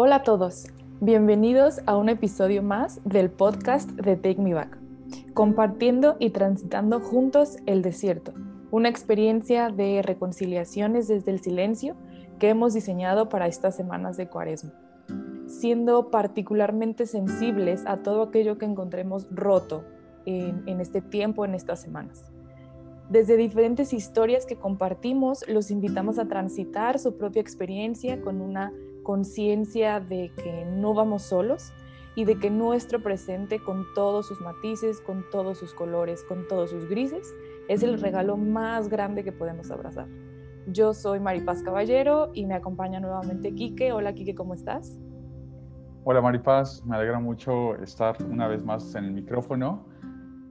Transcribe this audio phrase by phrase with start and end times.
[0.00, 0.68] Hola a todos,
[1.00, 4.78] bienvenidos a un episodio más del podcast de Take Me Back,
[5.34, 8.32] compartiendo y transitando juntos el desierto,
[8.70, 11.96] una experiencia de reconciliaciones desde el silencio
[12.38, 14.72] que hemos diseñado para estas semanas de cuaresma,
[15.48, 19.82] siendo particularmente sensibles a todo aquello que encontremos roto
[20.26, 22.24] en, en este tiempo, en estas semanas.
[23.10, 28.72] Desde diferentes historias que compartimos, los invitamos a transitar su propia experiencia con una
[29.08, 31.72] conciencia de que no vamos solos
[32.14, 36.68] y de que nuestro presente con todos sus matices, con todos sus colores, con todos
[36.68, 37.34] sus grises,
[37.68, 40.08] es el regalo más grande que podemos abrazar.
[40.66, 43.92] Yo soy Maripaz Caballero y me acompaña nuevamente Quique.
[43.92, 45.00] Hola Quique, ¿cómo estás?
[46.04, 49.86] Hola Maripaz, me alegra mucho estar una vez más en el micrófono.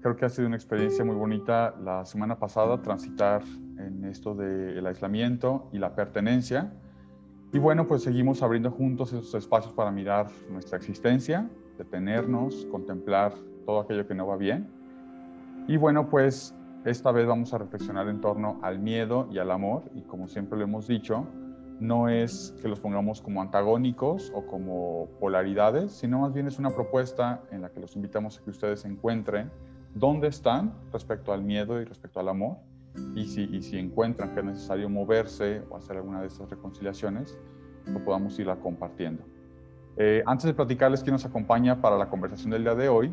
[0.02, 3.44] Creo que ha sido una experiencia muy bonita la semana pasada transitar
[3.78, 6.74] en esto del aislamiento y la pertenencia
[7.54, 13.34] y bueno, pues seguimos abriendo juntos esos espacios para mirar nuestra existencia, detenernos, contemplar
[13.66, 14.68] todo aquello que no va bien.
[15.68, 16.54] Y bueno, pues
[16.84, 19.84] esta vez vamos a reflexionar en torno al miedo y al amor.
[19.96, 21.26] Y como siempre lo hemos dicho,
[21.80, 26.72] no es que los pongamos como antagónicos o como polaridades, sino más bien es una
[26.72, 29.50] propuesta en la que los invitamos a que ustedes encuentren
[29.96, 32.58] dónde están respecto al miedo y respecto al amor
[33.16, 37.38] y si, y si encuentran que es necesario moverse o hacer alguna de estas reconciliaciones,
[37.86, 39.24] lo podamos irla compartiendo.
[39.98, 43.12] Eh, antes de platicarles quién nos acompaña para la conversación del día de hoy,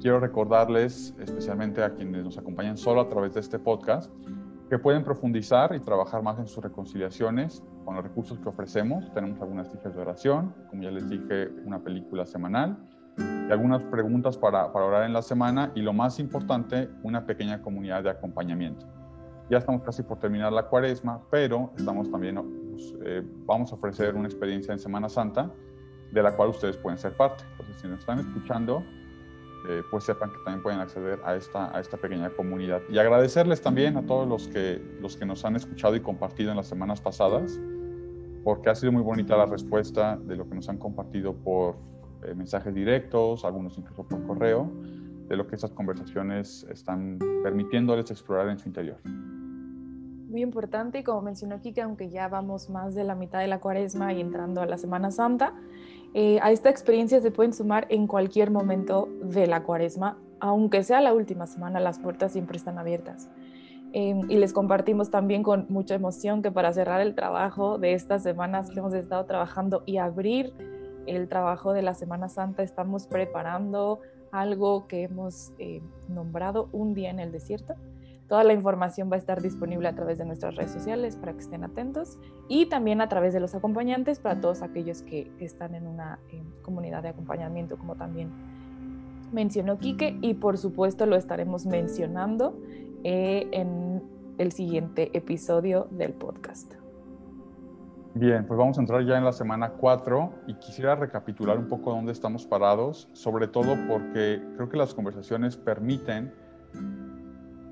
[0.00, 4.12] quiero recordarles, especialmente a quienes nos acompañan solo a través de este podcast,
[4.68, 9.12] que pueden profundizar y trabajar más en sus reconciliaciones con los recursos que ofrecemos.
[9.14, 12.76] Tenemos algunas fichas de oración, como ya les dije, una película semanal
[13.18, 17.62] y algunas preguntas para, para orar en la semana y lo más importante, una pequeña
[17.62, 18.86] comunidad de acompañamiento.
[19.48, 22.36] Ya estamos casi por terminar la cuaresma, pero estamos también,
[22.72, 25.50] pues, eh, vamos a ofrecer una experiencia en Semana Santa
[26.10, 27.44] de la cual ustedes pueden ser parte.
[27.52, 28.82] Entonces, si nos están escuchando,
[29.68, 32.80] eh, pues sepan que también pueden acceder a esta, a esta pequeña comunidad.
[32.88, 36.56] Y agradecerles también a todos los que, los que nos han escuchado y compartido en
[36.56, 37.58] las semanas pasadas,
[38.44, 41.76] porque ha sido muy bonita la respuesta de lo que nos han compartido por
[42.26, 44.70] eh, mensajes directos, algunos incluso por correo,
[45.28, 48.98] de lo que estas conversaciones están permitiéndoles explorar en su interior.
[49.04, 53.60] Muy importante, y como mencionó Kike, aunque ya vamos más de la mitad de la
[53.60, 55.54] cuaresma y entrando a la Semana Santa,
[56.14, 61.00] eh, a esta experiencia se pueden sumar en cualquier momento de la cuaresma, aunque sea
[61.00, 63.28] la última semana, las puertas siempre están abiertas.
[63.92, 68.22] Eh, y les compartimos también con mucha emoción que para cerrar el trabajo de estas
[68.22, 70.52] semanas que hemos estado trabajando y abrir
[71.06, 74.00] el trabajo de la Semana Santa estamos preparando
[74.32, 77.74] algo que hemos eh, nombrado Un día en el desierto.
[78.28, 81.40] Toda la información va a estar disponible a través de nuestras redes sociales para que
[81.40, 82.18] estén atentos
[82.48, 86.42] y también a través de los acompañantes para todos aquellos que, están en una eh,
[86.62, 88.30] comunidad de acompañamiento, como también
[89.32, 92.58] mencionó Quique, y por supuesto lo estaremos mencionando
[93.04, 94.02] eh, en
[94.38, 96.75] el siguiente episodio del podcast.
[98.18, 101.90] Bien, pues vamos a entrar ya en la semana 4 y quisiera recapitular un poco
[101.90, 106.32] dónde estamos parados, sobre todo porque creo que las conversaciones permiten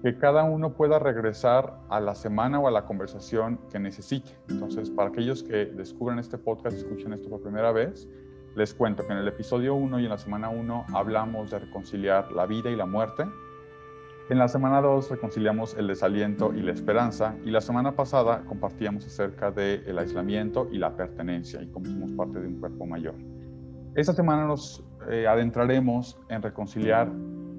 [0.03, 4.32] que cada uno pueda regresar a la semana o a la conversación que necesite.
[4.50, 8.06] Entonces, para aquellos que descubren este podcast, escuchen esto por primera vez,
[8.55, 12.31] les cuento que en el episodio 1 y en la semana 1 hablamos de reconciliar
[12.32, 13.25] la vida y la muerte,
[14.30, 19.06] en la semana 2 reconciliamos el desaliento y la esperanza y la semana pasada compartíamos
[19.06, 23.14] acerca del aislamiento y la pertenencia y cómo somos parte de un cuerpo mayor.
[23.94, 27.12] Esta semana nos eh, adentraremos en reconciliar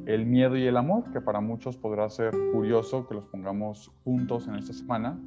[0.07, 4.47] el miedo y el amor, que para muchos podrá ser curioso que los pongamos juntos
[4.47, 5.19] en esta semana.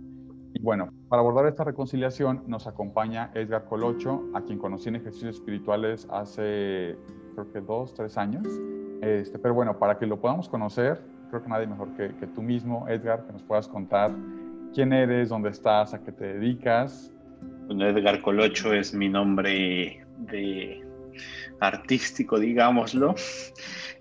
[0.55, 5.37] Y bueno, para abordar esta reconciliación nos acompaña Edgar Colocho, a quien conocí en ejercicios
[5.37, 6.97] espirituales hace
[7.35, 8.47] creo que dos, tres años.
[9.01, 12.87] Este, pero bueno, para que lo podamos conocer, creo que nadie mejor que, tú mismo,
[12.89, 14.11] Edgar, que nos puedas contar
[14.75, 17.13] quién eres, dónde estás, a qué te dedicas.
[17.67, 20.85] Bueno, Edgar Colocho es mi nombre de
[21.61, 23.15] artístico, digámoslo.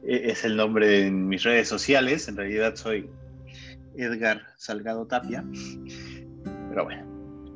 [0.03, 2.27] E, es el nombre de mis redes sociales.
[2.27, 3.09] En realidad soy
[3.95, 5.43] Edgar Salgado Tapia.
[6.69, 7.05] Pero bueno,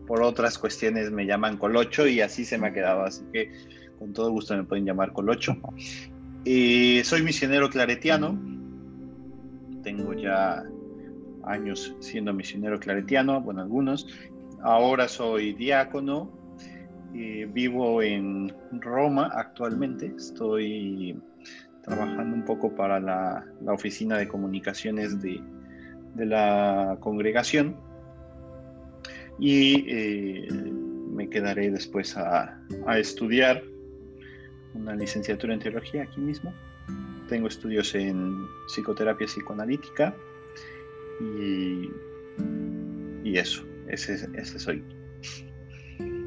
[0.07, 3.03] por otras cuestiones me llaman Colocho y así se me ha quedado.
[3.03, 3.51] Así que
[3.99, 5.55] con todo gusto me pueden llamar Colocho.
[6.43, 8.60] Eh, soy misionero claretiano
[9.81, 10.63] tengo ya
[11.43, 14.07] años siendo misionero claretiano, bueno, algunos.
[14.61, 16.31] Ahora soy diácono,
[17.15, 21.19] eh, vivo en Roma actualmente, estoy
[21.83, 25.41] trabajando un poco para la, oficina de comunicaciones de,
[26.15, 27.75] la congregación
[29.39, 32.59] y eh, me quedaré después a
[32.97, 33.63] estudiar
[34.73, 36.53] una licenciatura en teología aquí mismo.
[37.31, 40.13] Tengo estudios en psicoterapia psicoanalítica
[41.21, 41.89] y,
[43.37, 44.83] eso, ese, ese soy.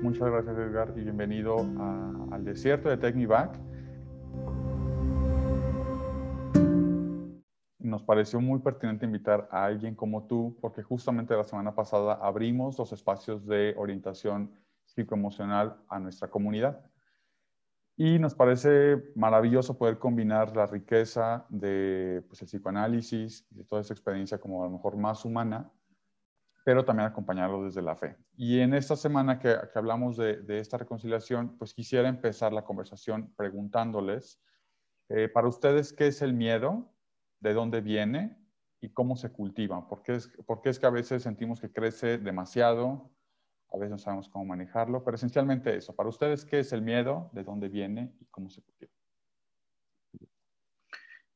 [0.01, 1.59] Muchas gracias Edgar y bienvenido
[2.33, 3.27] al desierto de Take Me.
[7.81, 12.79] Nos pareció muy pertinente invitar a alguien como tú porque justamente la semana pasada abrimos
[12.79, 14.51] los espacios de orientación
[14.87, 16.81] psicoemocional a nuestra comunidad.
[17.97, 23.83] Y nos parece maravilloso poder combinar la riqueza de pues, el psicoanálisis y de toda
[23.83, 25.71] esa experiencia como a lo mejor más humana,
[26.65, 28.17] pero también acompañarlo desde la fe.
[28.37, 34.41] Y en esta semana que, hablamos de, esta reconciliación, pues quisiera empezar la conversación preguntándoles,
[35.11, 36.91] eh, para ustedes, ¿qué es el miedo?
[37.39, 38.37] ¿De dónde viene?
[38.81, 39.87] ¿Y cómo se cultiva?
[39.87, 43.14] ¿Por qué es, por qué es que a veces sentimos que crece demasiado
[43.75, 45.97] a veces no sabemos cómo manejarlo, pero esencialmente eso.
[45.97, 47.29] Para ustedes, ¿qué es el miedo?
[47.33, 48.13] ¿De dónde viene?
[48.21, 48.93] ¿Y cómo se cultiva?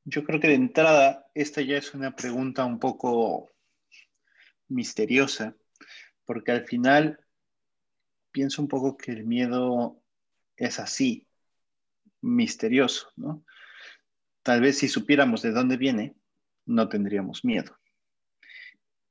[0.04, 3.50] Yo creo que de entrada esta ya es una pregunta un poco
[4.68, 5.56] misteriosa,
[6.24, 7.18] porque al final
[8.30, 10.00] pienso un poco que el miedo
[10.56, 11.26] es así,
[12.20, 13.44] misterioso, ¿no?
[14.44, 16.14] Tal vez si supiéramos de dónde viene,
[16.66, 17.76] no tendríamos miedo.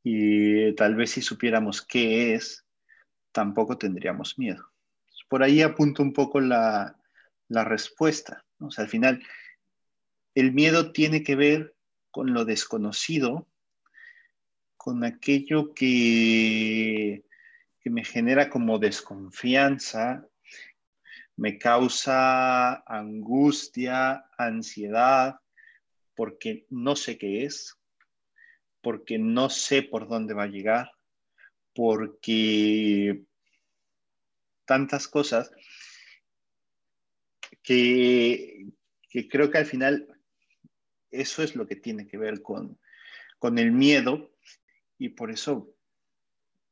[0.02, 2.67] Y tal vez si supiéramos qué es,
[3.38, 4.72] tampoco tendríamos miedo.
[5.30, 6.98] Por ahí apunto un poco la,
[7.50, 8.44] respuesta.
[8.60, 9.24] O sea, al final,
[10.34, 11.76] el miedo tiene que ver
[12.10, 13.48] con lo desconocido,
[14.76, 17.26] con aquello que,
[17.80, 20.26] que me genera como desconfianza,
[21.36, 25.40] me causa angustia, ansiedad,
[26.16, 27.78] porque no sé qué es,
[28.82, 30.97] porque no sé por dónde va a llegar,
[31.78, 33.24] porque
[34.66, 35.52] tantas cosas
[37.62, 38.66] que,
[39.30, 40.08] creo que al final
[41.12, 42.80] eso es lo que tiene que ver con,
[43.44, 44.32] el miedo
[44.98, 45.72] y por eso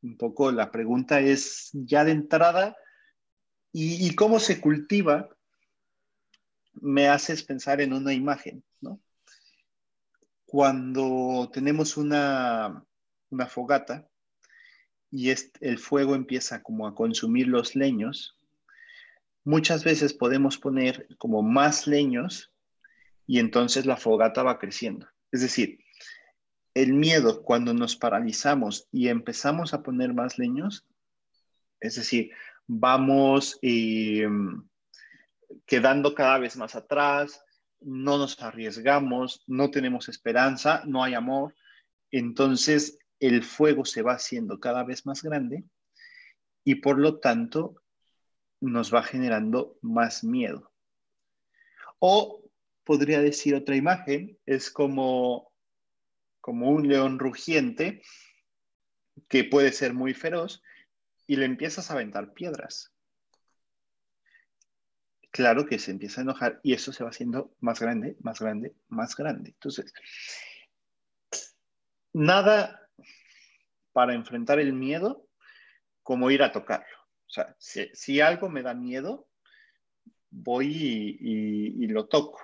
[0.02, 2.76] un poco la pregunta es ya de entrada
[3.72, 5.30] y, y cómo se cultiva
[6.74, 9.00] me haces pensar en una imagen, ¿no?
[10.48, 12.84] Cuando tenemos una,
[13.30, 14.10] una fogata,
[15.16, 18.38] y el fuego empieza como a consumir los leños,
[19.46, 22.52] muchas veces podemos poner como más leños
[23.26, 25.08] y entonces la fogata va creciendo.
[25.32, 25.80] Es decir,
[26.74, 30.86] el miedo cuando nos paralizamos y empezamos a poner más leños,
[31.80, 32.32] es decir,
[32.68, 34.28] vamos eh,
[35.66, 37.42] quedando cada vez más atrás,
[37.80, 41.56] no nos arriesgamos, no tenemos esperanza, no hay amor,
[42.12, 45.64] entonces el fuego se va haciendo cada vez más grande
[46.64, 47.82] y por lo tanto
[48.60, 50.72] nos va generando más miedo.
[52.00, 52.44] O
[52.84, 55.52] podría decir otra imagen, es como,
[56.42, 58.02] como un león rugiente
[59.28, 60.62] que puede ser muy feroz
[61.28, 62.92] y le empiezas a aventar piedras.
[65.32, 68.76] Claro que se empieza a enojar y eso se va haciendo más grande, más grande,
[68.88, 69.50] más grande.
[69.50, 69.94] Entonces,
[72.14, 72.85] nada
[73.96, 75.26] para enfrentar el miedo
[76.04, 76.98] como ir a tocarlo.
[77.28, 79.30] O sea, si, algo me da miedo,
[80.30, 82.42] voy y, lo toco.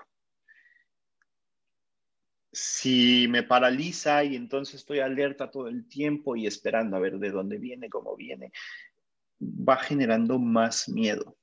[2.54, 7.32] Si me paraliza y entonces estoy alerta todo el tiempo y esperando a ver de
[7.32, 8.54] dónde viene, cómo viene,
[9.42, 11.36] va generando más miedo.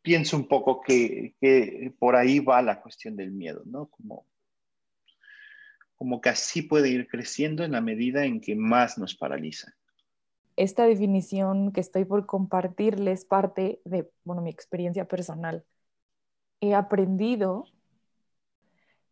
[0.00, 3.88] Pienso un poco que, que, por ahí va la cuestión del miedo, ¿no?
[3.88, 4.31] Como
[6.02, 9.72] como que así puede ir creciendo en la medida en que más nos paraliza.
[10.56, 15.64] Esta definición que estoy por compartirles parte de bueno, mi experiencia personal.
[16.60, 17.66] He aprendido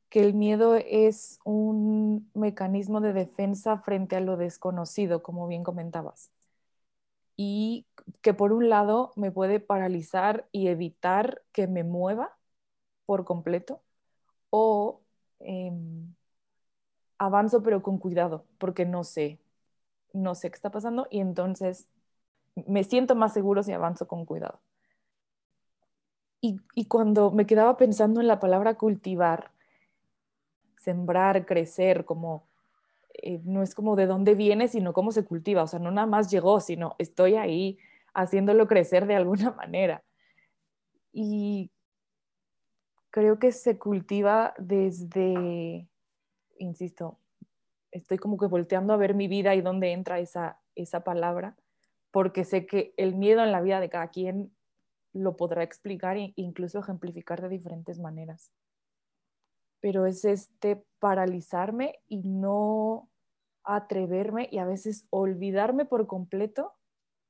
[0.08, 6.32] que el miedo es un mecanismo de defensa frente a lo desconocido, como bien comentabas.
[7.36, 7.86] Y
[8.20, 12.36] que por un lado me puede paralizar y evitar que me mueva
[13.06, 13.80] por completo,
[14.50, 15.02] o
[15.38, 16.16] em,
[17.20, 19.38] avanzo pero con cuidado, porque no sé,
[20.14, 21.86] no sé qué está pasando y entonces
[22.66, 24.60] me siento más seguro si avanzo con cuidado.
[26.42, 29.52] Y, cuando me quedaba pensando en la palabra cultivar,
[30.78, 32.48] sembrar, crecer, como
[33.12, 35.62] eh, no es como de dónde viene, sino cómo se cultiva.
[35.62, 37.78] O sea, no nada más llegó, sino estoy ahí
[38.14, 40.02] haciéndolo crecer de alguna manera.
[41.12, 41.70] Y
[43.10, 45.89] creo que se cultiva desde
[46.60, 47.18] insisto,
[47.90, 51.56] estoy como que volteando a ver mi vida y dónde entra esa, esa palabra,
[52.10, 54.52] porque sé que el miedo en la vida de cada quien
[55.12, 58.52] lo podrá explicar e incluso ejemplificar de diferentes maneras.
[59.80, 63.08] Pero es este paralizarme y no
[63.64, 66.74] atreverme y a veces olvidarme por completo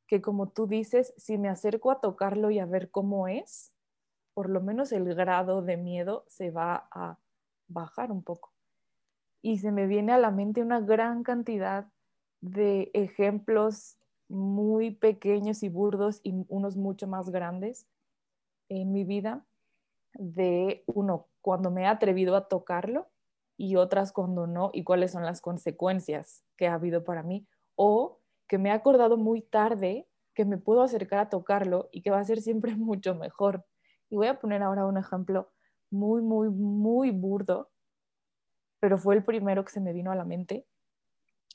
[0.06, 3.72] que como tú dices, si me acerco a tocarlo y a ver cómo es,
[4.34, 7.18] por lo menos el grado de miedo se va a
[7.68, 8.52] bajar un poco.
[9.42, 11.86] Y se me viene a la mente una gran cantidad
[12.40, 17.86] de ejemplos muy pequeños y burdos y unos mucho más grandes
[18.68, 19.44] en mi vida
[20.14, 23.08] de uno cuando me he atrevido a tocarlo
[23.56, 28.20] y otras cuando no y cuáles son las consecuencias que ha habido para mí o
[28.48, 32.18] que me he acordado muy tarde que me puedo acercar a tocarlo y que va
[32.18, 33.64] a ser siempre mucho mejor.
[34.08, 35.50] Y voy a poner ahora un ejemplo
[35.90, 37.70] muy, muy, muy burdo,
[38.80, 40.66] pero fue el primero que se me vino a la mente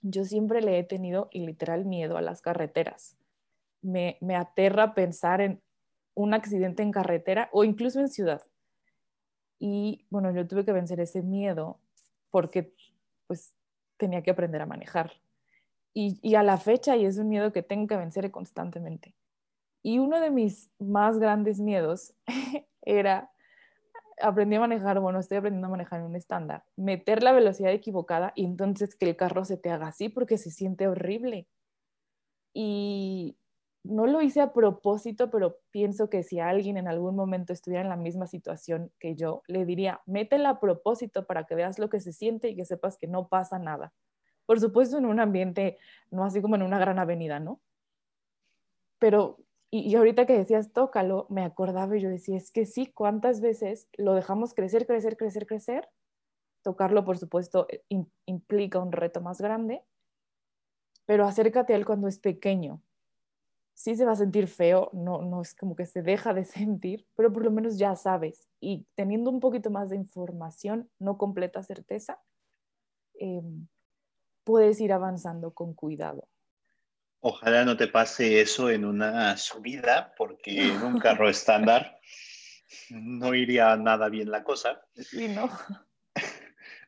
[0.08, 3.18] yo siempre le he tenido y literal miedo a las carreteras.
[3.82, 5.62] Me, me aterra pensar en
[6.14, 8.44] un accidente en carretera o incluso en ciudad.
[9.58, 11.80] Y bueno, yo tuve que vencer ese miedo
[12.30, 12.74] porque
[13.26, 13.54] pues
[13.98, 15.14] tenía que aprender a manejar.
[15.94, 19.16] Y, y, a la fecha, y es un miedo que tengo que vencer constantemente.
[19.82, 22.14] Y uno de mis más grandes miedos
[22.82, 23.32] era
[24.22, 28.32] aprendí a manejar, bueno, estoy aprendiendo a manejar en un estándar, meter la velocidad equivocada
[28.36, 31.48] y entonces que el carro se te haga así porque se siente horrible.
[32.54, 33.38] Y
[33.84, 37.90] no lo hice a propósito, pero pienso que si alguien en algún momento estuviera en
[37.90, 42.00] la misma situación que yo, le diría, métela a propósito para que veas lo que
[42.00, 43.94] se siente y que sepas que no pasa nada.
[44.46, 45.78] Por supuesto, en un ambiente,
[46.12, 47.60] no así como en una gran avenida, ¿no?
[49.00, 49.38] Pero
[49.72, 53.90] y, ahorita que decías, tócalo, me acordaba y yo decía, es que sí, ¿cuántas veces
[53.98, 55.90] lo dejamos crecer, crecer, crecer, crecer?
[56.64, 57.84] Tocarlo, por supuesto, eh,
[58.26, 59.84] implica un reto más grande,
[61.06, 62.82] pero acércate a él cuando es pequeño.
[63.74, 67.06] Sí se va a sentir feo, no, no es como que se deja de sentir,
[67.16, 68.48] pero por lo menos ya sabes.
[68.62, 72.22] Y teniendo un poquito más de información, no completa certeza,
[73.16, 73.68] em,
[74.44, 76.28] puedes ir avanzando con cuidado.
[77.28, 82.00] Ojalá no te pase eso en una subida, porque en un carro estándar
[82.92, 84.86] no iría nada bien la cosa.
[84.94, 85.50] Sí, no.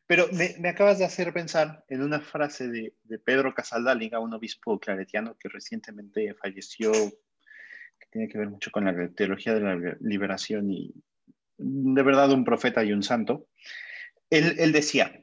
[0.06, 5.36] Pero me, acabas de hacer pensar en una frase de, Pedro Casaldaliga, un obispo claretiano
[5.36, 10.94] que recientemente falleció, que tiene que ver mucho con la teología de la liberación y
[11.56, 13.48] de verdad un profeta y un santo.
[14.30, 15.20] Él, él decía,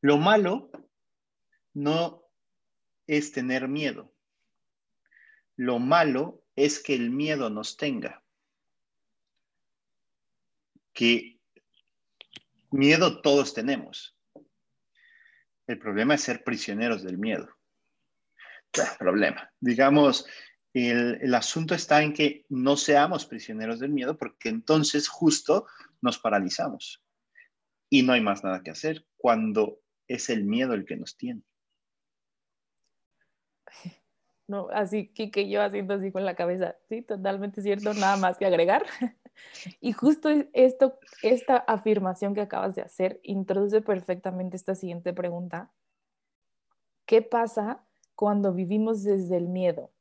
[0.00, 0.72] lo malo
[1.72, 2.25] no
[3.06, 4.12] es tener miedo.
[5.56, 8.22] Lo malo es que el miedo nos tenga.
[10.92, 11.38] Que
[12.70, 14.16] miedo todos tenemos.
[15.66, 17.48] El problema es ser prisioneros del miedo.
[18.72, 19.50] El problema.
[19.60, 20.26] Digamos,
[20.72, 25.66] el, el, asunto está en que no seamos prisioneros del miedo porque entonces justo
[26.02, 27.02] nos paralizamos
[27.88, 31.42] y no hay más nada que hacer cuando es el miedo el que nos tiene.
[34.48, 38.46] No, así que, yo haciendo así con la cabeza, sí, totalmente cierto, nada más que
[38.46, 38.84] agregar.
[39.82, 45.70] Y justo esto, esta afirmación que acabas de hacer introduce perfectamente esta siguiente pregunta.
[47.04, 49.92] ¿Qué pasa cuando vivimos desde el miedo?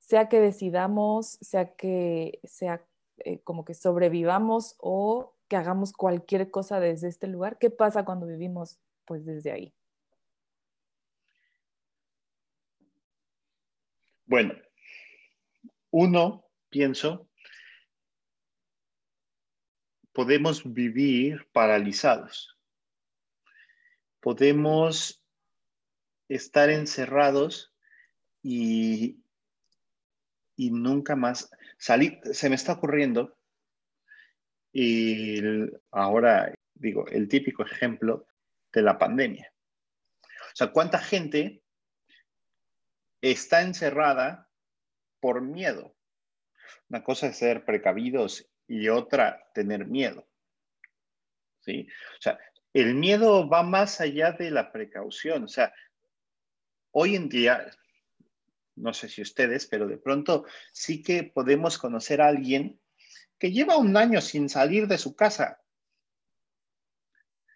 [0.00, 2.84] Sea que decidamos, sea que sea
[3.18, 7.58] eh, como que sobrevivamos o que hagamos cualquier cosa desde este lugar.
[7.58, 9.74] ¿Qué pasa cuando vivimos pues desde ahí?
[14.32, 14.54] Bueno,
[15.90, 17.28] uno, pienso,
[20.14, 22.56] podemos vivir paralizados.
[24.20, 25.22] Podemos
[26.30, 27.74] estar encerrados
[28.42, 29.22] y,
[30.56, 32.18] y nunca más salir.
[32.32, 33.36] Se me está ocurriendo,
[34.72, 35.42] y
[35.90, 38.26] ahora digo, el típico ejemplo
[38.72, 39.52] de la pandemia.
[40.22, 41.61] O sea, ¿cuánta gente
[43.22, 44.50] está encerrada
[45.20, 45.96] por miedo.
[46.90, 50.28] Una cosa es ser precavidos y otra tener miedo.
[51.60, 51.88] ¿Sí?
[52.18, 52.38] O sea,
[52.72, 55.44] el miedo va más allá de la precaución.
[55.44, 55.72] O sea,
[56.90, 57.70] hoy en día,
[58.74, 62.80] no sé si ustedes, pero de pronto sí que podemos conocer a alguien
[63.38, 65.62] que lleva un año sin salir de su casa.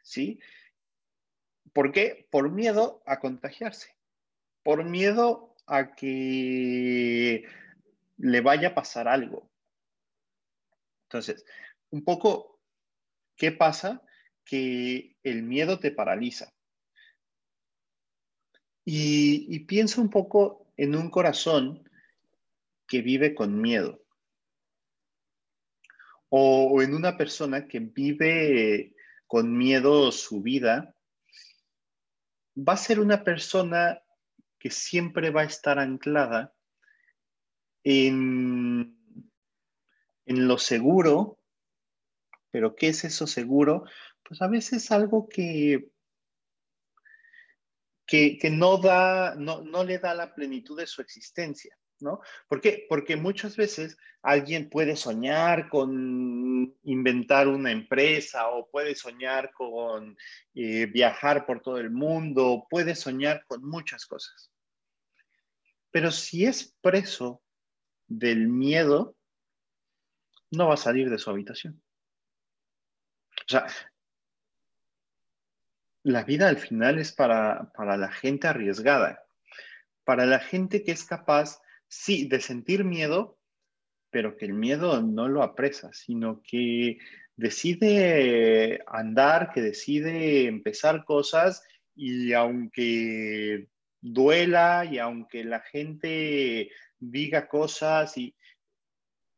[0.02, 0.40] ¿Sí?
[1.73, 2.28] ¿Por qué?
[2.30, 3.96] Por miedo a contagiarse,
[4.62, 7.44] por miedo a que
[8.18, 9.50] le vaya a pasar algo.
[11.04, 11.44] Entonces,
[11.90, 12.61] un poco,
[13.37, 14.02] ¿qué pasa?
[14.44, 16.52] Que el miedo te paraliza.
[18.88, 21.82] y, pienso un poco en un corazón
[22.87, 24.00] que vive con miedo.
[26.28, 28.94] O, en una persona que vive
[29.26, 30.94] con miedo su vida,
[32.56, 34.02] va a ser una persona
[34.58, 36.54] que siempre va a estar anclada
[37.84, 38.96] en,
[40.25, 41.38] en lo seguro.
[42.50, 43.84] Pero ¿qué es eso seguro?
[44.22, 45.90] Pues a veces algo que
[48.06, 52.20] que, no, da, no, no, le da la plenitud de su existencia, ¿no?
[52.48, 52.86] ¿Por qué?
[52.88, 60.16] Porque muchas veces alguien puede soñar con inventar una empresa o puede soñar con
[60.54, 64.50] eh, viajar por todo el mundo, puede soñar con muchas cosas.
[65.90, 67.42] Pero si es preso
[68.06, 69.16] del miedo,
[70.50, 71.82] no va a salir de su habitación.
[73.46, 73.66] O sea,
[76.02, 79.24] la vida al final es para, la gente arriesgada,
[80.04, 83.38] para la gente que es capaz, sí, de sentir miedo,
[84.10, 86.98] pero que el miedo no lo apresa, sino que
[87.36, 91.62] decide andar, que decide empezar cosas
[91.94, 93.68] y aunque
[94.00, 98.34] duela y aunque la gente diga cosas y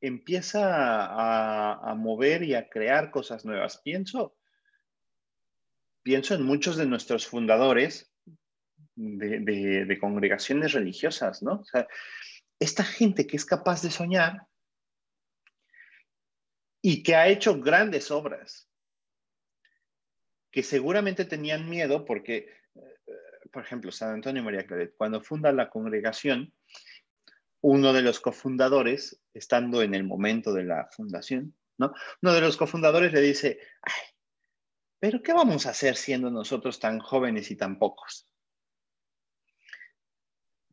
[0.00, 3.80] empieza a, mover y a crear cosas nuevas.
[3.82, 4.36] Pienso,
[6.02, 8.12] pienso en muchos de nuestros fundadores
[8.94, 11.60] de, congregaciones religiosas, ¿no?
[11.60, 11.88] O sea,
[12.60, 14.46] esta gente que es capaz de soñar
[16.82, 18.68] y que ha hecho grandes obras,
[20.50, 22.96] que seguramente tenían miedo porque, eh,
[23.52, 26.52] por ejemplo, San Antonio María Claret, cuando funda la congregación,
[27.60, 31.92] uno de los cofundadores, estando en el momento de la fundación, ¿no?
[32.22, 34.02] Uno de los cofundadores le dice, ay,
[35.00, 38.27] pero ¿qué vamos a hacer siendo nosotros tan jóvenes y tan pocos?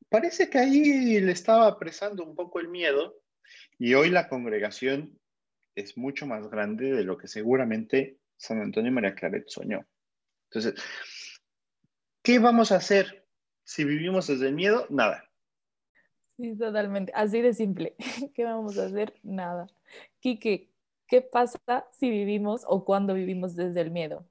[0.10, 3.16] Parece que ahí le estaba apresando un poco el miedo
[3.78, 5.20] y hoy la congregación
[5.76, 9.86] es mucho más grande de lo que seguramente San Antonio María Claret soñó.
[10.50, 10.82] Entonces,
[12.24, 13.28] ¿qué vamos a hacer
[13.64, 14.88] si vivimos desde el miedo?
[14.90, 15.30] Nada.
[16.38, 17.12] Sí, totalmente.
[17.16, 17.96] Así de simple.
[18.34, 19.14] ¿Qué vamos a hacer?
[19.24, 19.68] Nada.
[20.20, 20.70] Quique,
[21.08, 21.60] ¿Qué pasa
[21.92, 24.26] si vivimos o cuando vivimos desde el miedo?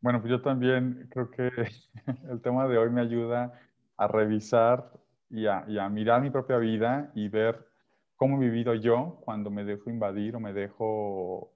[0.00, 1.50] Bueno, pues yo también creo que
[2.30, 3.52] el tema de hoy me ayuda
[3.98, 4.90] a revisar
[5.28, 7.68] y a, mirar mi propia vida y ver
[8.16, 11.52] cómo he vivido yo cuando me dejo invadir o me dejo,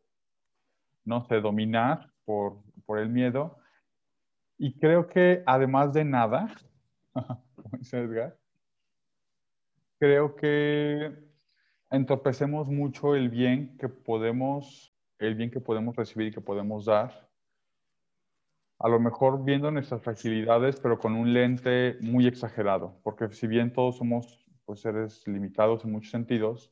[1.05, 3.57] no sé, dominar por, por el miedo.
[4.59, 6.55] Y creo que además de nada,
[7.13, 8.37] como dice Edgar,
[9.99, 11.17] creo que
[11.91, 17.32] entorpecemos mucho el bien que podemos, el bien que podemos recibir y que podemos dar.
[18.83, 23.73] A lo mejor viendo nuestras fragilidades, pero con un lente muy exagerado, porque si bien
[23.73, 26.71] todos somos pues, seres limitados en muchos sentidos,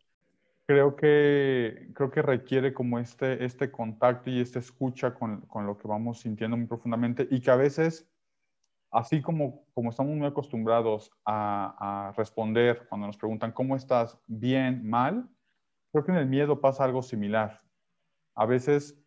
[0.66, 5.78] creo que, creo que requiere como este, este contacto y esta escucha con, con lo
[5.78, 8.10] que vamos sintiendo muy profundamente y que a veces
[8.90, 15.28] así como, como estamos muy acostumbrados a, responder cuando nos preguntan cómo estás, bien, mal,
[15.92, 17.62] creo que en el miedo pasa algo similar.
[18.34, 18.99] A veces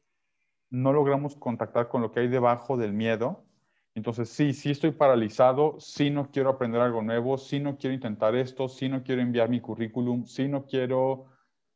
[0.73, 3.45] no logramos contactar con lo que hay debajo del miedo.
[3.93, 8.35] Entonces, sí, sí estoy paralizado, sí no quiero aprender algo nuevo, sí no quiero intentar
[8.35, 11.27] esto, sí no quiero enviar mi currículum, sí no quiero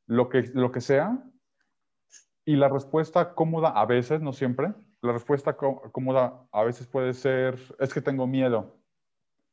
[0.07, 1.23] lo que, lo que sea.
[2.43, 7.59] Y la respuesta cómoda, a veces, no siempre, la respuesta cómoda a veces puede ser,
[7.77, 8.79] es que tengo miedo,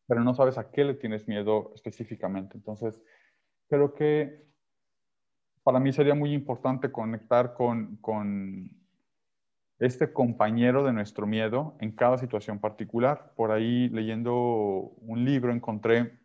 [0.07, 2.57] pero no sabes a qué le tienes miedo específicamente.
[2.57, 2.99] Entonces,
[3.69, 4.43] creo que
[5.63, 8.84] para mí sería muy importante conectar con, con
[9.79, 13.33] este compañero de nuestro miedo en cada situación particular.
[13.37, 16.21] Por ahí leyendo un libro encontré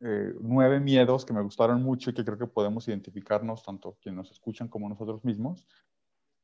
[0.00, 4.16] eh, nueve miedos que me gustaron mucho y que creo que podemos identificarnos, tanto quienes
[4.16, 5.66] nos escuchan como nosotros mismos.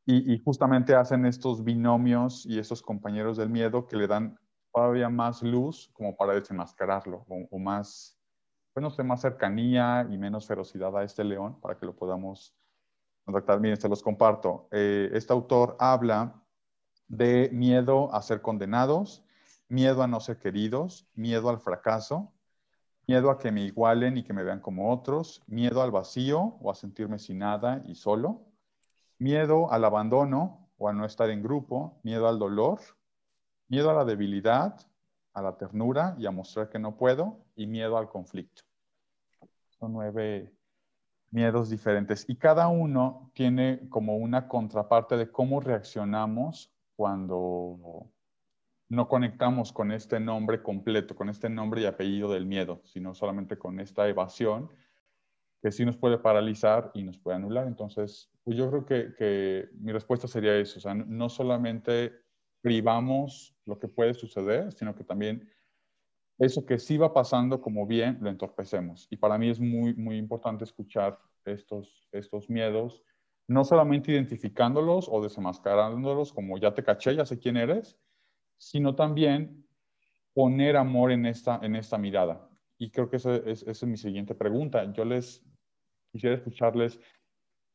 [0.07, 4.39] Y, justamente hacen estos binomios y estos compañeros del miedo que le dan
[4.71, 8.19] todavía más luz como para desenmascararlo o, más,
[8.75, 12.55] pues no sé, más cercanía y menos ferocidad a este león para que lo podamos
[13.25, 13.61] contactar.
[13.61, 14.69] Miren, se los comparto.
[14.71, 16.43] Eh, este autor habla
[17.09, 19.25] de miedo a ser condenados,
[19.69, 22.33] miedo a no ser queridos, miedo al fracaso,
[23.07, 26.71] miedo a que me igualen y que me vean como otros, miedo al vacío o
[26.71, 28.43] a sentirme sin nada y solo,
[29.19, 32.81] miedo al abandono o a no estar en grupo, miedo al dolor,
[33.69, 34.81] miedo a la debilidad,
[35.33, 38.63] a la ternura y a mostrar que no puedo, y miedo al conflicto.
[39.69, 40.53] Son nueve
[41.35, 48.09] miedos diferentes y cada uno tiene como una contraparte de cómo reaccionamos cuando,
[48.89, 53.59] no conectamos con este nombre completo, con este nombre y apellido del miedo, sino solamente
[53.59, 54.71] con esta evasión
[55.61, 57.67] que sí nos puede paralizar y nos puede anular.
[57.67, 62.13] Entonces, pues yo creo que, que mi respuesta sería eso, no solamente
[62.61, 65.51] privamos lo que puede suceder, sino que también
[66.39, 69.07] eso que sí va pasando como bien, lo entorpecemos.
[69.11, 73.03] Y para mí es muy, muy importante escuchar estos, estos miedos,
[73.47, 77.99] no solamente identificándolos o desenmascarándolos como ya te caché, ya sé quién eres,
[78.57, 79.67] sino también
[80.33, 82.49] poner amor en esta, en esta mirada.
[82.79, 84.85] Y creo que esa es, esa es mi siguiente pregunta.
[84.93, 85.45] Yo les
[86.11, 86.99] quisiera escucharles,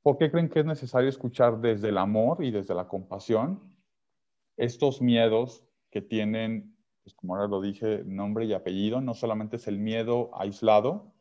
[0.02, 3.78] ¿por qué creen que es necesario escuchar desde el amor y desde la compasión
[4.58, 6.76] estos miedos que tienen,
[7.10, 9.02] pues como ahora lo dije, nombre y apellido?
[9.02, 11.12] No solamente es el miedo aislado,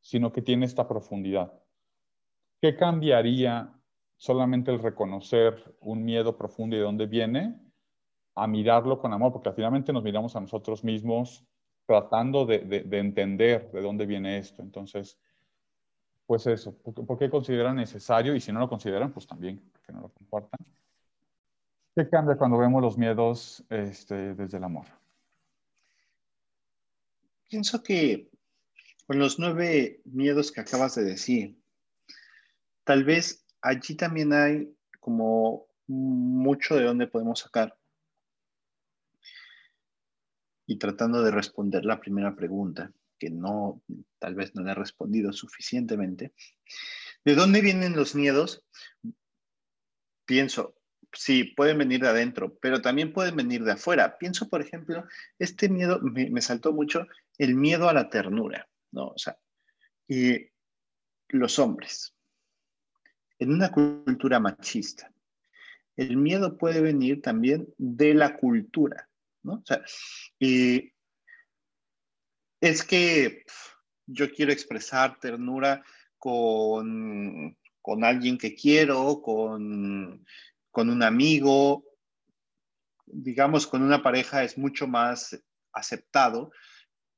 [0.00, 1.52] sino que tiene esta profundidad.
[2.60, 3.74] ¿Qué cambiaría
[4.16, 7.58] solamente el reconocer un miedo profundo y de dónde viene
[8.36, 9.32] a mirarlo con amor?
[9.32, 11.44] Porque finalmente nos miramos a nosotros mismos
[11.86, 14.62] tratando de, de, entender de dónde viene esto.
[14.62, 15.18] Entonces,
[16.24, 18.36] pues eso, ¿por, qué consideran necesario?
[18.36, 20.60] Y si no lo consideran, pues también que no lo compartan.
[21.96, 25.01] ¿Qué cambia cuando vemos los miedos este, desde el amor?
[27.52, 28.30] Pienso que
[29.06, 31.58] con los nueve miedos que acabas de decir,
[32.82, 37.76] tal vez allí también hay como mucho de dónde podemos sacar.
[40.66, 43.82] Y tratando de responder la primera pregunta, que no,
[44.18, 46.32] tal vez no le he respondido suficientemente.
[47.22, 48.64] ¿De dónde vienen los miedos?
[50.24, 50.74] Pienso,
[51.12, 54.16] sí, pueden venir de adentro, pero también pueden venir de afuera.
[54.18, 55.04] Pienso, por ejemplo,
[55.38, 57.06] este miedo, me, me saltó mucho
[57.38, 59.08] el miedo a la ternura, ¿no?
[59.08, 59.38] O sea,
[60.08, 60.48] y
[61.28, 62.14] los hombres
[63.42, 65.12] en una cultura machista.
[65.96, 69.08] El miedo puede venir también de la cultura,
[69.42, 69.54] ¿no?
[69.54, 69.82] O sea,
[70.38, 70.92] y
[72.60, 73.44] es que
[74.06, 75.84] yo quiero expresar ternura
[76.18, 80.24] con, con alguien que quiero, con,
[80.70, 81.84] con un amigo,
[83.06, 85.36] digamos, con una pareja es mucho más
[85.72, 86.52] aceptado,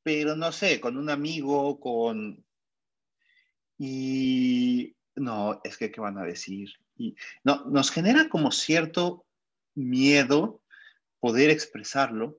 [0.04, 2.44] pero no sé, con un amigo, con...
[3.76, 6.68] Y no, es que, ¿qué van a decir?
[6.96, 9.26] Y no, nos genera como cierto
[9.74, 10.62] miedo
[11.18, 12.38] poder expresarlo,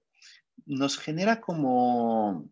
[0.66, 2.50] nos genera como,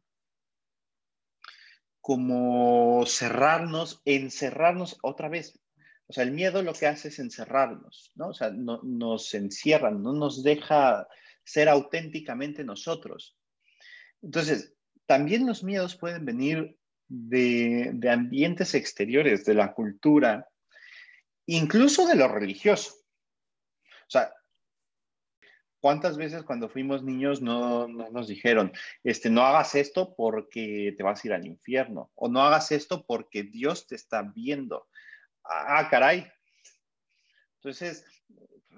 [2.01, 5.59] como cerrarnos, encerrarnos otra vez.
[6.07, 8.29] O sea, el miedo lo que hace es encerrarnos, ¿no?
[8.29, 11.07] O sea, no, nos encierra, no nos deja
[11.43, 13.37] ser auténticamente nosotros.
[14.21, 14.73] Entonces,
[15.05, 20.49] también los miedos pueden venir de, ambientes exteriores, de la cultura,
[21.45, 22.95] incluso de lo religioso.
[23.83, 24.33] O sea,
[25.79, 28.71] ¿cuántas veces cuando fuimos niños no, nos dijeron,
[29.03, 32.11] este, no hagas esto porque te vas a ir al infierno?
[32.15, 34.87] O no hagas esto porque Dios te está viendo.
[35.43, 36.25] Ah, caray.
[37.57, 38.05] Entonces,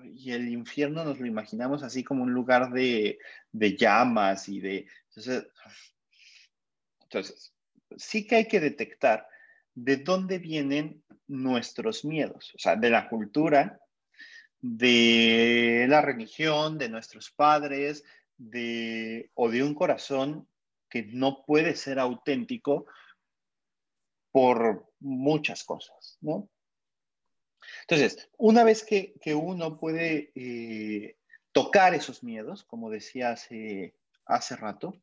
[0.03, 3.17] y el infierno nos lo imaginamos así como un lugar de,
[3.51, 4.87] de llamas y de...
[5.09, 5.47] Entonces,
[7.05, 7.53] entonces,
[7.97, 9.27] sí que hay que detectar
[9.73, 13.79] de dónde vienen nuestros miedos, o sea, de la cultura,
[14.61, 18.03] de la religión, de nuestros padres,
[18.37, 20.47] de, o de un corazón
[20.89, 22.85] que no puede ser auténtico
[24.31, 26.49] por muchas cosas, ¿no?
[27.81, 31.17] Entonces, una vez que, uno puede eh,
[31.51, 35.01] tocar esos miedos, como decía hace, hace rato,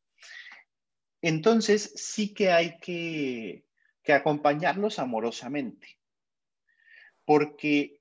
[1.22, 3.64] entonces sí que hay que,
[4.08, 6.00] acompañarlos amorosamente,
[7.24, 8.00] porque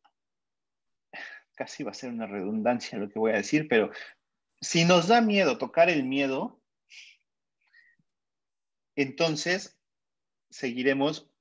[1.54, 3.92] casi va a ser una redundancia lo que voy a decir, pero
[4.60, 6.60] si nos da miedo tocar el miedo,
[8.96, 9.80] entonces
[10.50, 11.32] seguiremos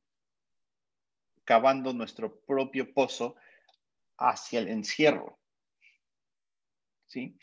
[1.44, 3.36] cavando nuestro propio pozo
[4.18, 5.40] hacia el encierro.
[7.06, 7.36] ¿Sí?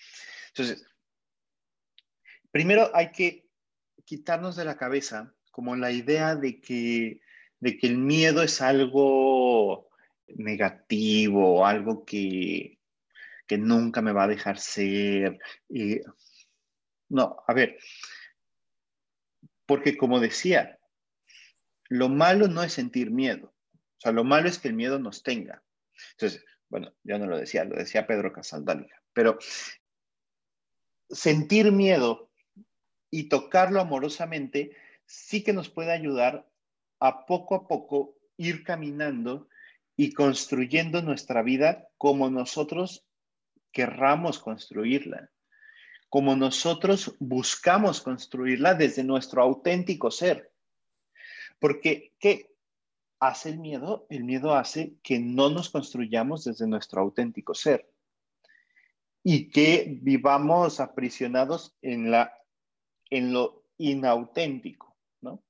[0.49, 0.85] Entonces,
[2.51, 3.46] primero hay que
[4.07, 7.19] quitarnos de la cabeza como la idea de que,
[7.59, 9.89] de que el miedo es algo
[10.27, 12.79] negativo, algo que,
[13.45, 15.37] que nunca me va a dejar ser.
[17.09, 17.77] no, a ver,
[19.65, 20.79] porque como decía,
[21.89, 25.21] lo malo no es sentir miedo, o sea, lo malo es que el miedo nos
[25.21, 25.61] tenga.
[26.11, 29.37] Entonces, bueno, yo no lo decía, lo decía Pedro Casaldáliga, pero
[31.09, 32.26] sentir miedo
[33.09, 36.47] y tocarlo amorosamente sí que nos puede ayudar
[36.99, 39.47] a poco a poco ir caminando
[39.95, 43.05] y construyendo nuestra vida como nosotros
[43.71, 45.31] querramos construirla,
[46.09, 50.51] como nosotros buscamos construirla desde nuestro auténtico ser.
[51.59, 52.53] Porque, ¿qué
[53.19, 54.05] hace el miedo?
[54.09, 57.91] El miedo hace que no nos construyamos desde nuestro auténtico ser
[59.23, 62.33] y que vivamos aprisionados en, la,
[63.09, 65.43] en lo inauténtico, ¿no?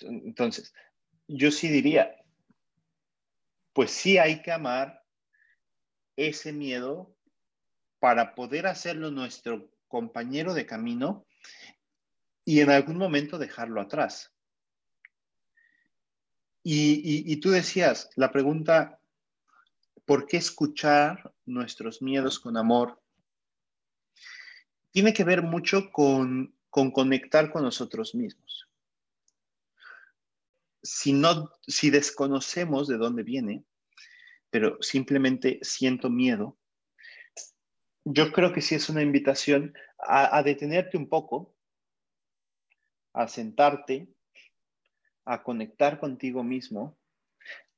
[0.00, 0.72] Entonces,
[1.28, 2.16] yo sí diría,
[3.72, 5.04] pues sí hay que amar
[6.16, 7.14] ese miedo
[7.98, 11.26] para poder hacerlo nuestro compañero de camino
[12.44, 14.32] y en algún momento dejarlo atrás.
[16.62, 19.00] Y, tú decías, la pregunta,
[20.04, 23.00] ¿por qué escuchar nuestros miedos con amor?
[24.90, 28.68] Tiene que ver mucho con, con conectar con nosotros mismos.
[30.82, 33.64] Si, no, si desconocemos de dónde viene,
[34.50, 36.56] pero simplemente siento miedo,
[38.04, 41.54] yo creo que sí es una invitación a, detenerte un poco,
[43.12, 44.08] a sentarte,
[45.24, 46.98] a conectar contigo mismo,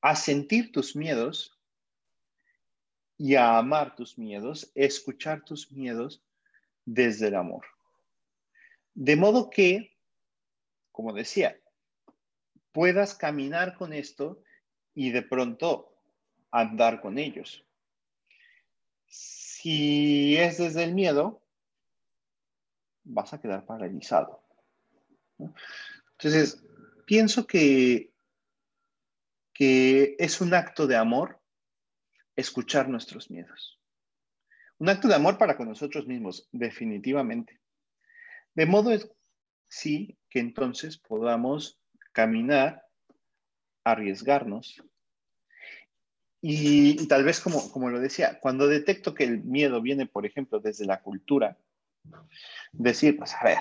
[0.00, 1.58] a sentir tus miedos
[3.18, 6.24] y a amar tus miedos, escuchar tus miedos
[6.84, 7.64] desde el amor.
[8.94, 9.96] De modo que,
[10.90, 11.58] como decía,
[12.72, 14.42] puedas caminar con esto
[14.94, 15.94] y de pronto
[16.50, 17.64] andar con ellos.
[19.06, 21.42] Si es desde el miedo,
[23.04, 24.42] vas a quedar paralizado.
[26.12, 26.62] Entonces,
[27.06, 28.12] pienso que,
[29.52, 31.40] que es un acto de amor
[32.36, 33.78] escuchar nuestros miedos.
[34.78, 37.61] Un acto de amor para con nosotros mismos, definitivamente.
[38.54, 38.90] De modo
[39.68, 41.80] sí que entonces podamos
[42.12, 42.86] caminar,
[43.84, 44.82] arriesgarnos
[46.44, 50.58] y, tal vez, como, como lo decía, cuando detecto que el miedo viene, por ejemplo,
[50.58, 51.56] desde la cultura,
[52.72, 53.58] decir, pues a ver,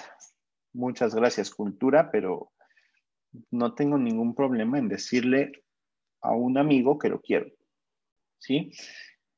[0.74, 2.52] muchas gracias cultura, pero
[3.52, 5.64] no tengo ningún problema en decirle
[6.22, 7.52] a un amigo que lo quiero.
[8.40, 8.72] ¿Sí?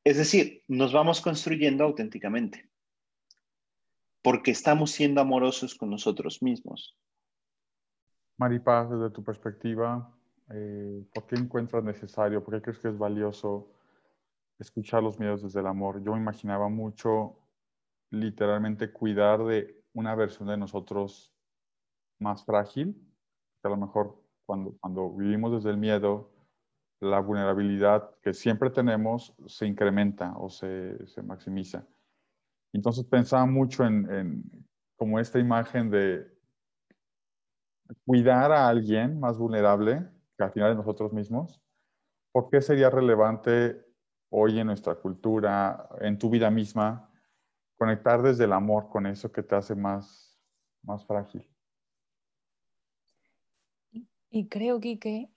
[0.06, 2.70] Es decir, nos vamos construyendo auténticamente,
[4.24, 6.98] porque estamos siendo amorosos con nosotros mismos.
[8.38, 10.12] Maripaz, desde tu perspectiva,
[10.50, 12.44] eh, ¿Por qué encuentras necesario?
[12.44, 13.72] ¿Por qué crees que es valioso
[14.60, 16.04] escuchar los miedos desde el amor?
[16.04, 17.38] Yo me imaginaba mucho
[18.12, 21.34] literalmente cuidar de una versión de nosotros
[22.20, 22.96] más frágil,
[23.62, 26.30] que a lo mejor cuando, cuando vivimos desde el miedo,
[27.00, 31.86] la vulnerabilidad que siempre tenemos se incrementa o se, se maximiza.
[32.74, 36.28] Entonces pensaba mucho en, como esta imagen de
[38.06, 40.10] cuidar a alguien más vulnerable
[40.44, 41.62] al final de nosotros mismos,
[42.32, 43.84] ¿por qué sería relevante
[44.30, 47.10] hoy en nuestra cultura, en tu vida misma,
[47.78, 50.40] conectar desde el amor con eso que te hace más,
[50.84, 51.48] más frágil?
[54.30, 55.30] Y creo, que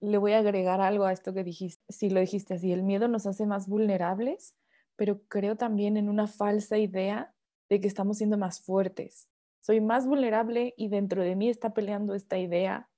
[0.00, 1.82] le voy a agregar algo a esto que dijiste.
[1.88, 4.54] Si lo dijiste así, el miedo nos hace más vulnerables,
[4.98, 7.32] pero creo también en una falsa idea
[7.70, 9.28] de que estamos siendo más fuertes.
[9.60, 12.90] Soy más vulnerable y dentro de mí está peleando esta idea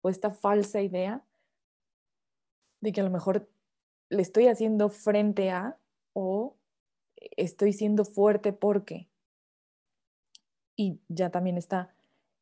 [0.00, 1.24] o esta falsa idea
[2.80, 3.50] de que a lo mejor
[4.08, 5.76] le estoy haciendo frente a
[6.12, 6.56] o
[7.36, 9.08] estoy siendo fuerte porque.
[10.76, 11.92] Y ya también está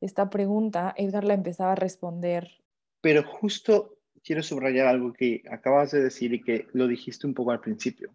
[0.03, 2.63] esta pregunta, Edgar la empezaba a responder.
[3.01, 7.53] Pero justo quiero subrayar algo que acabas de decir y que lo dijiste un poco
[7.53, 8.15] al principio.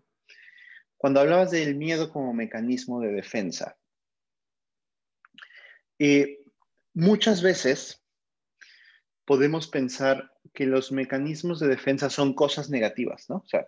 [1.02, 3.76] Cuando hablabas del miedo como mecanismo de defensa,
[5.98, 6.44] eh,
[6.94, 8.06] muchas veces
[9.26, 13.38] podemos pensar que los mecanismos de defensa son cosas negativas, ¿no?
[13.38, 13.68] O sea,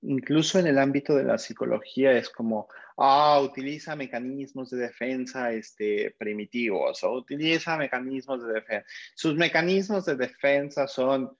[0.00, 6.14] incluso en el ámbito de la psicología es como, ah, utiliza mecanismos de defensa este,
[6.16, 8.86] primitivos o utiliza mecanismos de defensa.
[9.14, 11.36] Sus mecanismos de defensa son,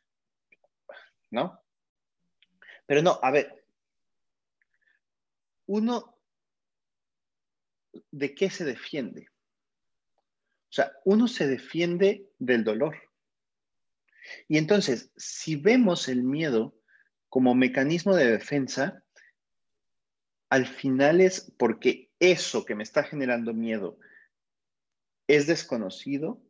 [1.31, 1.59] ¿no?
[2.85, 3.62] Pero no, a ver,
[5.66, 6.18] uno,
[8.11, 9.29] ¿de qué se defiende?
[10.70, 12.96] O sea, uno se defiende del dolor.
[14.48, 16.75] Y entonces, si vemos el miedo
[17.29, 19.03] como mecanismo de defensa,
[20.51, 23.98] al final es porque eso que me está generando miedo
[25.27, 26.42] es desconocido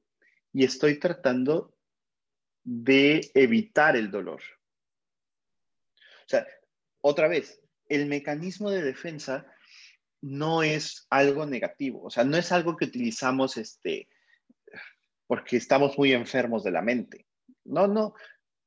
[0.52, 1.74] y estoy tratando
[2.64, 4.42] de evitar el dolor.
[5.96, 6.46] O sea,
[7.00, 9.46] otra vez, el mecanismo de defensa
[10.20, 14.08] no es algo negativo, o sea, no es algo que utilizamos este,
[15.26, 17.26] porque estamos muy enfermos de la mente.
[17.64, 18.14] No, no.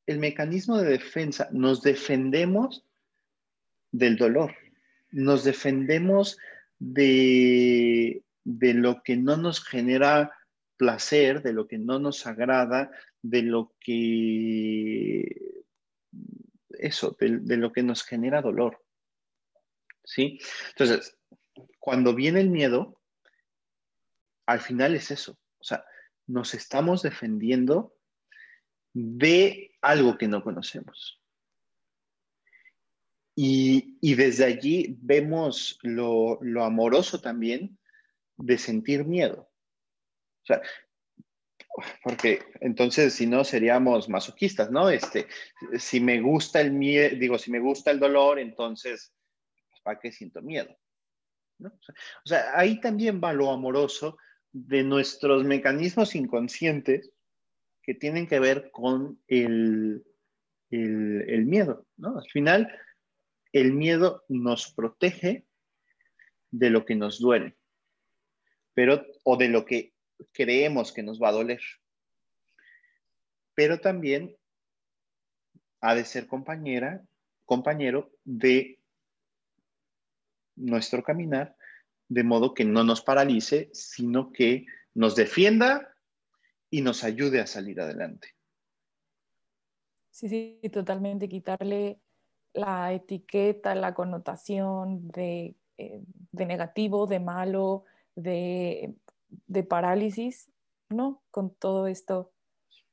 [0.05, 2.85] El mecanismo de defensa, nos defendemos
[3.91, 4.53] del dolor,
[5.11, 6.37] nos defendemos
[6.77, 10.31] de, de lo que no nos genera
[10.77, 15.63] placer, de lo que no nos agrada, de lo que,
[16.69, 18.84] eso, de, lo que nos genera dolor.
[20.05, 20.39] ¿Sí?
[20.69, 21.17] Entonces,
[21.79, 23.01] cuando viene el miedo,
[24.45, 25.37] al final es eso.
[25.59, 25.83] O sea,
[26.27, 27.95] nos estamos defendiendo
[28.93, 31.21] de algo que no conocemos.
[33.37, 37.77] Y, desde allí vemos lo, lo amoroso también
[38.37, 39.49] de sentir miedo.
[40.43, 40.61] O sea,
[42.03, 44.89] porque entonces si no seríamos masoquistas, ¿no?
[44.89, 45.27] Este,
[45.77, 49.13] si me gusta el miedo, digo, si me gusta el dolor, entonces,
[49.85, 50.75] ¿para qué siento miedo?
[51.63, 51.69] O,
[52.25, 54.17] sea, ahí también va lo amoroso
[54.51, 57.11] de nuestros mecanismos inconscientes
[57.83, 60.03] que tienen que ver con el,
[60.71, 62.17] el, el miedo, ¿no?
[62.17, 62.75] Al final,
[63.53, 65.45] el miedo nos protege
[66.49, 67.55] de lo que nos duele,
[68.73, 69.93] pero, o de lo que
[70.31, 71.61] creemos que nos va a doler.
[73.53, 74.35] Pero también
[75.81, 77.05] ha de ser compañera,
[77.45, 78.79] compañero de
[80.55, 81.55] nuestro caminar,
[82.07, 85.95] de modo que no nos paralice, sino que nos defienda
[86.69, 88.29] y nos ayude a salir adelante.
[90.11, 91.27] Sí, sí, totalmente.
[91.27, 91.99] Quitarle
[92.53, 97.83] la etiqueta, la connotación de, eh, de negativo, de malo,
[98.15, 98.95] de
[99.47, 100.51] de parálisis,
[100.89, 101.23] ¿no?
[101.31, 102.31] Con todo esto,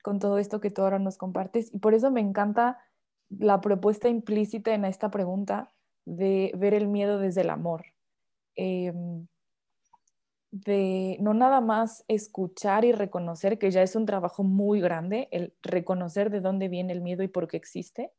[0.03, 1.73] con todo esto que tú ahora nos compartes.
[1.73, 2.79] Y por eso me encanta
[3.29, 5.73] la propuesta implícita en esta pregunta
[6.05, 7.87] de ver el miedo desde el amor.
[8.57, 9.27] Em,
[10.51, 15.55] de no nada más escuchar y reconocer, que ya es un trabajo muy grande, el
[15.63, 18.13] reconocer de dónde viene el miedo y por qué existe.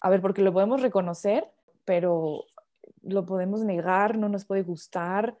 [0.00, 1.46] A ver, porque lo podemos reconocer,
[1.84, 2.44] pero
[3.02, 5.36] lo podemos negar, no nos puede gustar,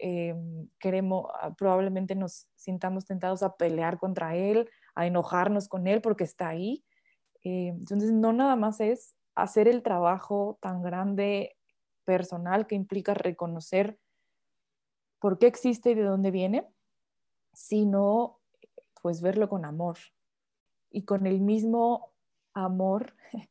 [0.00, 6.00] Em, queremos, ah, probablemente nos sintamos tentados a pelear contra él, a enojarnos con él
[6.00, 6.84] porque está ahí.
[7.42, 11.56] Eh, entonces, no nada más es hacer el trabajo tan grande
[12.04, 13.98] personal que implica reconocer
[15.18, 16.66] por qué existe y de dónde viene,
[17.52, 18.40] sino
[19.02, 19.96] pues verlo con amor
[20.90, 22.12] y con el mismo
[22.52, 23.14] amor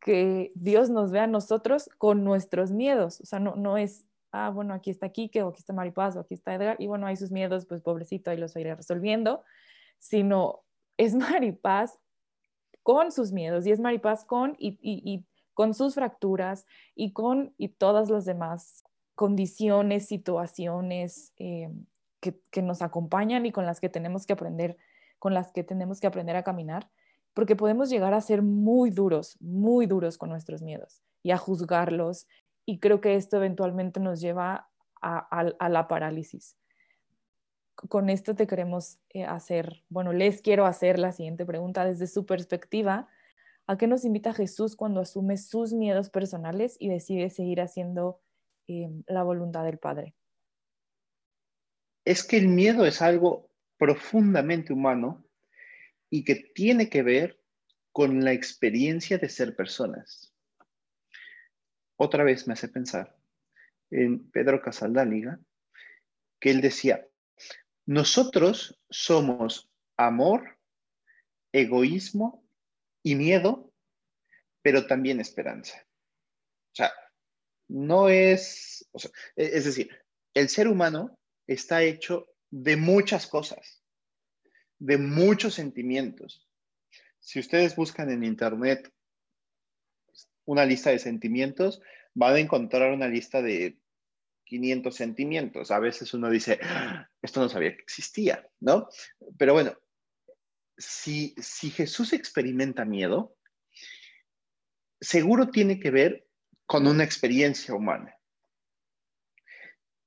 [0.00, 3.20] que Dios nos ve a nosotros con nuestros miedos.
[3.20, 6.20] O sea, no, no es ah, bueno, aquí está Kike, o aquí está Maripaz, o
[6.20, 9.42] aquí está Edgar, y bueno, hay sus miedos, pues pobrecito, ahí los iré resolviendo,
[9.98, 10.64] sino
[10.96, 11.98] es Maripaz
[12.82, 18.10] con sus miedos, y es Maripaz con, y, con sus fracturas, y con y todas
[18.10, 21.70] las demás condiciones, situaciones eh,
[22.20, 24.76] que, que nos acompañan y con las que tenemos que aprender,
[25.18, 26.88] con las que tenemos que aprender a caminar,
[27.34, 32.26] porque podemos llegar a ser muy duros, muy duros con nuestros miedos y a juzgarlos
[32.64, 34.68] y creo que esto eventualmente nos lleva
[35.00, 36.56] a, la parálisis.
[37.88, 42.26] Con esto te queremos eh, hacer, bueno, les quiero hacer la siguiente pregunta desde su
[42.26, 43.08] perspectiva.
[43.66, 48.20] ¿A qué nos invita Jesús cuando asume sus miedos personales y decide seguir haciendo
[48.66, 50.14] em, la voluntad del Padre?
[52.04, 55.24] Es que el miedo es algo profundamente humano
[56.10, 57.40] y que tiene que ver
[57.92, 60.32] con la experiencia de ser personas
[61.98, 63.14] otra vez me hace pensar
[63.90, 65.40] en Pedro Casaldáliga,
[66.40, 67.07] que él decía,
[67.88, 70.58] nosotros somos amor,
[71.52, 72.46] egoísmo
[73.02, 73.72] y miedo,
[74.60, 75.86] pero también esperanza.
[76.72, 76.92] O sea,
[77.66, 78.86] no es,
[79.36, 79.88] e, es decir,
[80.34, 83.82] el ser humano está hecho de muchas cosas,
[84.78, 86.46] de muchos sentimientos.
[87.20, 88.92] Si ustedes buscan en Internet
[90.44, 91.80] una lista de sentimientos,
[92.12, 93.78] van a encontrar una lista de
[94.48, 95.70] 500 sentimientos.
[95.70, 98.88] A veces uno dice, ah, esto no sabía que existía, ¿no?
[99.36, 99.76] Pero bueno,
[100.76, 103.36] si, si Jesús experimenta miedo,
[105.00, 106.26] seguro tiene que ver
[106.66, 108.14] con una experiencia humana.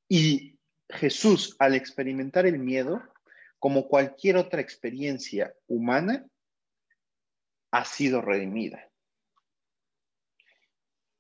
[0.10, 0.60] Y
[0.90, 3.02] Jesús, al experimentar el miedo,
[3.60, 6.26] como cualquier otra experiencia humana,
[7.72, 8.92] ha sido redimida.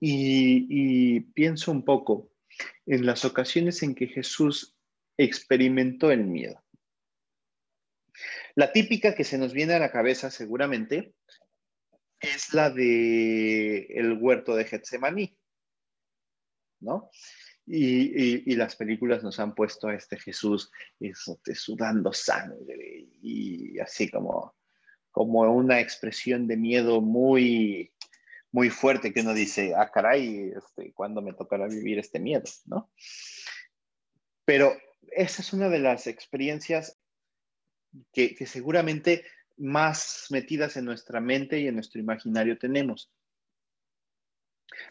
[0.03, 2.30] Y, pienso un poco
[2.85, 4.75] en las ocasiones en que Jesús
[5.17, 6.63] experimentó el miedo.
[8.55, 11.13] La típica que se nos viene a la cabeza seguramente
[12.19, 15.37] es la de el huerto de Getsemaní,
[16.79, 17.09] ¿no?
[17.65, 20.71] Y, las películas nos han puesto a este Jesús
[21.53, 24.55] sudando sangre y así como,
[25.11, 27.93] como una expresión de miedo muy,
[28.51, 32.43] muy fuerte que uno dice, ah, caray, este, ¿cuándo me tocará vivir este miedo?
[32.65, 32.91] ¿no?
[34.45, 34.75] Pero
[35.11, 36.97] esa es una de las experiencias
[38.13, 39.25] que, que seguramente
[39.57, 43.11] más metidas en nuestra mente y en nuestro imaginario tenemos.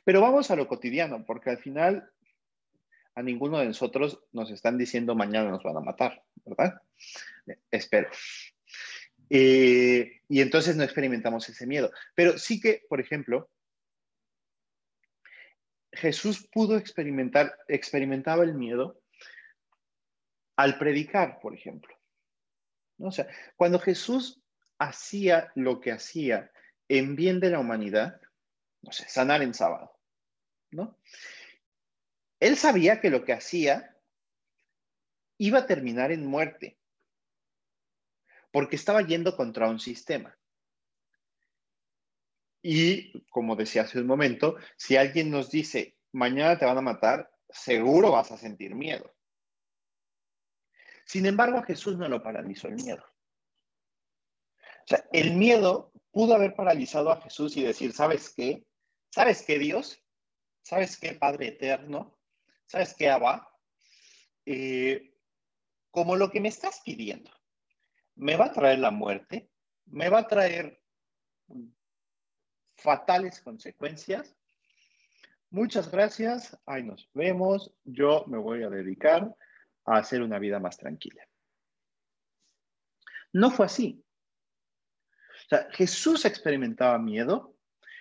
[0.04, 2.11] Pero vamos a lo cotidiano, porque al final
[3.14, 6.80] a ninguno de nosotros nos están diciendo mañana nos van a matar, ¿verdad?
[7.70, 8.08] Espero.
[9.30, 11.90] Eh, y entonces no experimentamos ese miedo.
[12.14, 13.48] Pero sí que, por ejemplo,
[15.92, 19.00] Jesús pudo experimentar, experimentaba el miedo
[20.56, 21.96] al predicar, por ejemplo.
[22.98, 23.26] O sea,
[23.56, 24.42] cuando Jesús
[24.78, 26.50] hacía lo que hacía
[26.88, 28.20] en bien de la humanidad,
[28.82, 29.96] no sé, sanar en sábado,
[30.70, 30.98] ¿no?
[32.40, 33.96] Él sabía que lo que hacía
[35.38, 36.79] iba a terminar en muerte,
[38.51, 40.36] porque estaba yendo contra un sistema.
[42.62, 47.30] Y como decía hace un momento, si alguien nos dice, mañana te van a matar,
[47.48, 49.14] seguro vas a sentir miedo.
[51.05, 53.05] Sin embargo, a Jesús no lo paralizó el miedo.
[54.84, 58.64] O sea, el miedo pudo haber paralizado a Jesús y decir, ¿sabes qué?
[59.11, 60.03] ¿Sabes qué, Dios?
[60.62, 62.18] ¿Sabes qué, Padre Eterno?
[62.66, 63.53] ¿Sabes qué, Abba?
[64.46, 65.14] Eh,
[65.90, 67.30] como lo que me estás pidiendo,
[68.20, 69.50] me va a traer la muerte,
[69.86, 70.78] me va a traer
[72.76, 74.36] fatales consecuencias.
[75.48, 77.74] Muchas gracias, ahí nos vemos.
[77.82, 79.34] Yo me voy a dedicar
[79.86, 81.26] a hacer una vida más tranquila.
[83.32, 84.04] No fue así.
[85.46, 87.56] O sea, Jesús experimentaba miedo,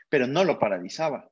[0.09, 1.31] pero no lo paralizaba.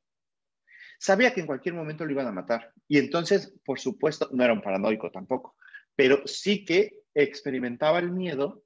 [0.97, 2.73] Sabía que en cualquier momento lo iban a matar.
[2.87, 5.57] Y entonces, por supuesto, no era un paranoico tampoco,
[5.93, 8.63] pero sí que experimentaba el miedo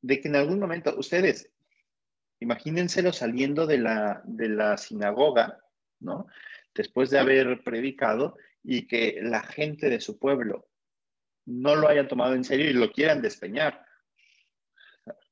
[0.00, 1.50] de que en algún momento, ustedes,
[2.40, 5.58] imagínenselo saliendo de la, de la sinagoga,
[6.00, 6.26] ¿no?
[6.74, 10.68] Después de haber predicado y que la gente de su pueblo
[11.46, 13.84] no lo haya tomado en serio y lo quieran despeñar.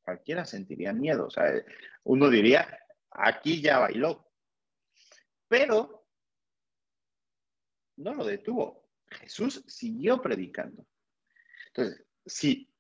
[0.03, 1.27] Cualquiera sentiría miedo.
[1.27, 1.53] O sea,
[2.05, 2.79] uno diría,
[3.11, 4.31] aquí ya bailó.
[5.49, 6.07] Pero
[7.97, 8.89] no lo detuvo.
[9.09, 10.87] Jesús siguió predicando.
[11.69, 12.73] Entonces, sí,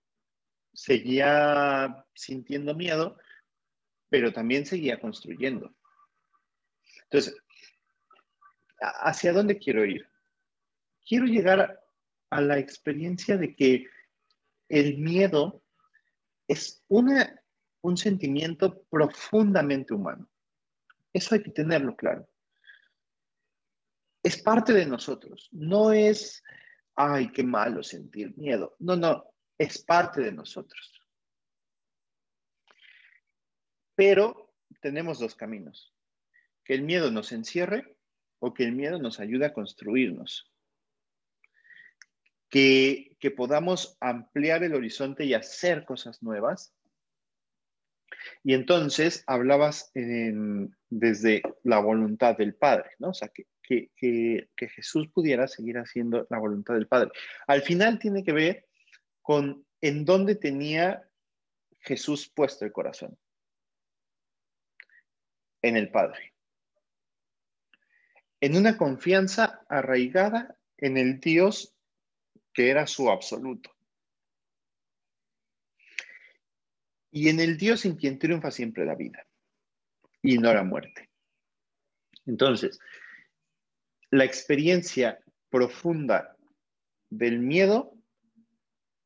[0.77, 3.19] seguía sintiendo miedo,
[4.09, 5.75] pero también seguía construyendo.
[7.05, 7.37] Entonces,
[8.81, 10.09] ¿hacia dónde quiero ir?
[11.05, 11.81] Quiero llegar
[12.31, 13.87] a la experiencia de que
[14.69, 15.65] el miedo
[16.47, 17.43] es una,
[17.81, 20.29] un sentimiento profundamente humano.
[21.13, 22.29] Eso hay que tenerlo claro
[24.27, 25.49] es parte de nosotros.
[25.53, 26.43] No es,
[26.97, 28.75] ay, qué malo sentir miedo.
[28.81, 29.25] No, no,
[29.59, 31.01] es parte de nosotros.
[33.95, 35.95] Pero tenemos dos caminos.
[36.65, 37.97] Que el miedo nos encierre
[38.39, 40.53] o que el miedo nos ayude a construirnos.
[42.51, 46.75] Que, que podamos ampliar el horizonte y hacer cosas nuevas.
[48.43, 53.11] Y entonces hablabas desde la voluntad del Padre, ¿no?
[53.11, 57.11] O sea, que, que, Jesús pudiera seguir haciendo la voluntad del Padre.
[57.47, 58.67] Al final tiene que ver
[59.27, 61.11] con en dónde tenía
[61.81, 63.19] Jesús puesto el corazón.
[65.63, 66.33] En el Padre.
[68.41, 71.75] En una confianza arraigada en el Dios
[72.53, 73.75] que era su absoluto.
[77.11, 79.27] Y en el Dios en quien triunfa siempre la vida
[80.23, 81.11] y no la muerte.
[82.27, 82.79] Entonces,
[84.11, 85.19] la experiencia
[85.51, 86.37] profunda
[87.11, 87.96] del miedo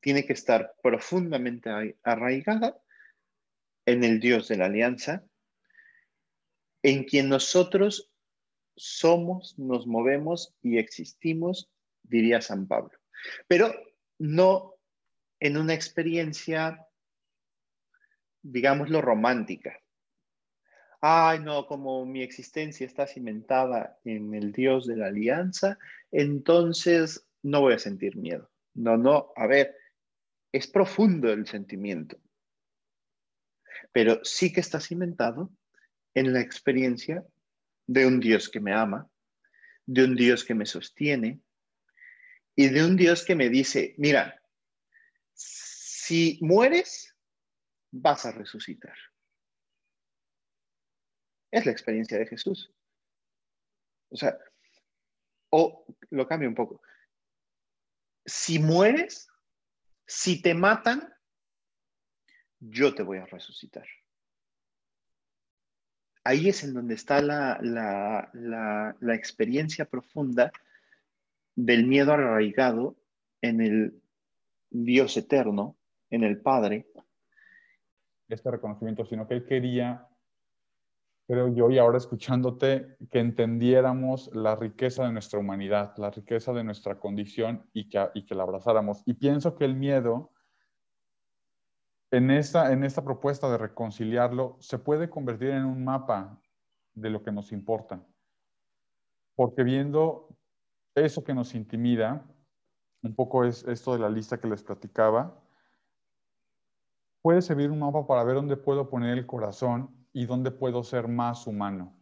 [0.00, 1.70] tiene que estar profundamente
[2.02, 2.80] arraigada
[3.86, 5.24] en el Dios de la alianza,
[6.82, 8.10] en quien nosotros
[8.76, 11.70] somos, nos movemos y existimos,
[12.02, 12.98] diría San Pablo.
[13.46, 13.74] Pero
[14.18, 14.74] no
[15.38, 16.86] en una experiencia,
[18.42, 19.78] digámoslo, romántica,
[21.00, 25.78] ay, no, como mi existencia está cimentada en el Dios de la alianza,
[26.10, 28.50] entonces no voy a sentir miedo.
[28.74, 29.74] No, no, a ver,
[30.52, 32.20] es profundo el sentimiento,
[33.92, 35.52] pero sí que está cimentado
[36.14, 37.24] en la experiencia
[37.86, 39.08] de un Dios que me ama,
[39.86, 41.40] de un Dios que me sostiene
[42.54, 44.42] y de un Dios que me dice, mira,
[45.34, 47.16] si mueres,
[47.90, 48.96] vas a resucitar.
[51.50, 52.72] Es la experiencia de Jesús.
[54.10, 54.38] O sea,
[55.50, 56.82] o lo cambio un poco.
[58.24, 59.29] Si mueres,
[60.10, 61.08] si te matan,
[62.58, 63.86] yo te voy a resucitar.
[66.24, 67.60] ahí es en donde está la,
[68.32, 70.50] la, experiencia profunda
[71.54, 72.96] del miedo arraigado
[73.40, 74.02] en el
[74.68, 75.78] Dios eterno,
[76.10, 76.88] en el Padre.
[78.28, 80.08] Este reconocimiento, sino que él quería,
[81.30, 86.64] creo yo, y ahora escuchándote, que entendiéramos la riqueza de nuestra humanidad, la riqueza de
[86.64, 89.04] nuestra condición y que, y que la abrazáramos.
[89.06, 90.32] Y pienso que el miedo
[92.10, 96.42] en esta, en esta propuesta de reconciliarlo se puede convertir en un mapa
[96.94, 98.04] de lo que nos importa.
[99.36, 100.36] Porque viendo
[100.96, 102.26] eso que nos intimida,
[103.02, 105.40] un poco es esto de la lista que les platicaba,
[107.22, 111.08] puede servir un mapa para ver dónde puedo poner el corazón y dónde puedo ser
[111.08, 111.96] más humano.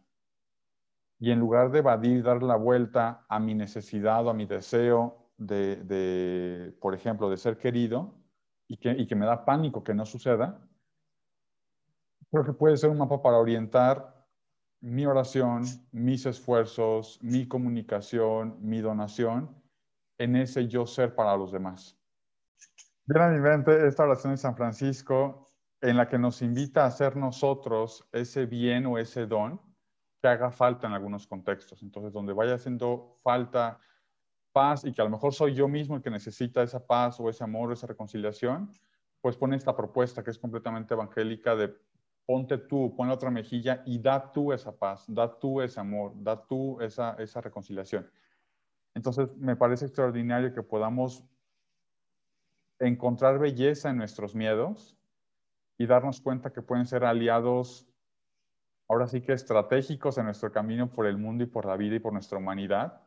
[1.19, 5.31] Y en lugar de evadir, dar la vuelta a mi necesidad o a mi deseo
[5.37, 8.15] de, por ejemplo, de ser querido,
[8.67, 10.61] y que, me da pánico que no suceda,
[12.31, 14.15] creo que puede ser un mapa para orientar
[14.81, 19.49] mi oración, mis esfuerzos, mi comunicación, mi donación
[20.19, 21.97] en ese yo ser para los demás.
[23.05, 25.48] Viene a mi mente esta oración de San Francisco
[25.81, 29.61] en la que nos invita a hacer nosotros ese bien o ese don
[30.21, 31.81] que haga falta en algunos contextos.
[31.81, 33.79] Entonces, donde vaya haciendo falta
[34.51, 37.29] paz y que a lo mejor soy yo mismo el que necesita esa paz o
[37.29, 38.69] ese amor o esa reconciliación,
[39.21, 41.73] pues pone esta propuesta que es completamente evangélica de
[42.25, 46.13] ponte tú, pon la otra mejilla y da tú esa paz, da tú ese amor,
[46.15, 48.09] da tú esa, esa reconciliación.
[48.93, 51.23] Entonces, me parece extraordinario que podamos
[52.79, 54.98] encontrar belleza en nuestros miedos
[55.79, 57.87] y darnos cuenta que pueden ser aliados,
[58.89, 61.99] ahora sí que estratégicos en nuestro camino por el mundo y por la vida y
[61.99, 63.01] por nuestra humanidad,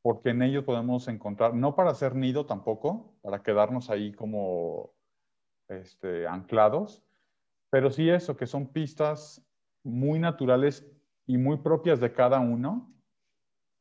[0.00, 4.94] porque en ellos podemos encontrar, no para hacer nido tampoco, para quedarnos ahí como
[5.68, 7.04] este, anclados,
[7.68, 9.46] pero sí eso, que son pistas
[9.82, 10.90] muy naturales
[11.26, 12.90] y muy propias de cada uno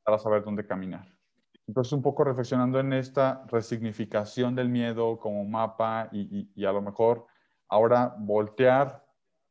[0.03, 1.07] para saber dónde caminar.
[1.65, 6.81] Entonces, un poco reflexionando en esta resignificación del miedo como mapa y, y, a lo
[6.81, 7.25] mejor
[7.73, 9.03] ahora voltear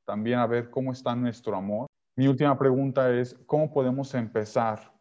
[0.04, 1.86] también a ver cómo está nuestro amor.
[2.16, 4.92] Mi última pregunta es, ¿cómo podemos empezar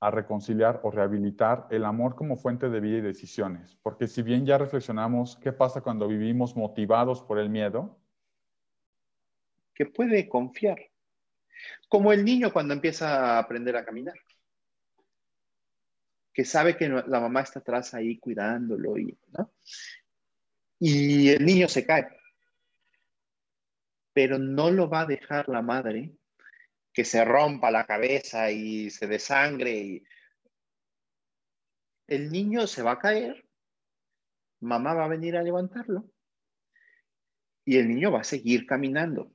[0.00, 3.76] a reconciliar o rehabilitar el amor como fuente de vida y decisiones.
[3.82, 7.98] Porque si bien ya reflexionamos qué pasa cuando vivimos motivados por el miedo,
[9.74, 10.78] que puede confiar,
[11.88, 14.14] como el niño cuando empieza a aprender a caminar,
[16.32, 19.18] que sabe que la mamá está atrás ahí cuidándolo y,
[20.78, 22.06] y el niño se cae,
[24.18, 26.12] pero no lo va a dejar la madre
[26.92, 29.70] que se rompa la cabeza y se desangre.
[29.70, 30.04] Y...
[32.08, 33.46] El niño se va a caer,
[34.58, 36.10] mamá va a venir a levantarlo
[37.64, 39.30] y el niño va a seguir caminando.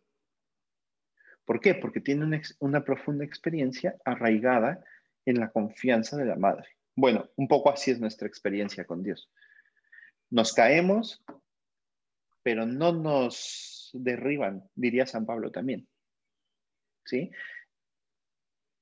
[1.45, 1.75] ¿Por qué?
[1.75, 4.84] Porque tiene una, una, profunda experiencia arraigada
[5.25, 6.67] en la confianza de la madre.
[6.93, 9.31] Bueno, un poco así es nuestra experiencia con Dios.
[10.29, 11.23] Nos caemos,
[12.43, 15.88] pero no nos derriban, diría San Pablo también.
[17.06, 17.32] ¿sí?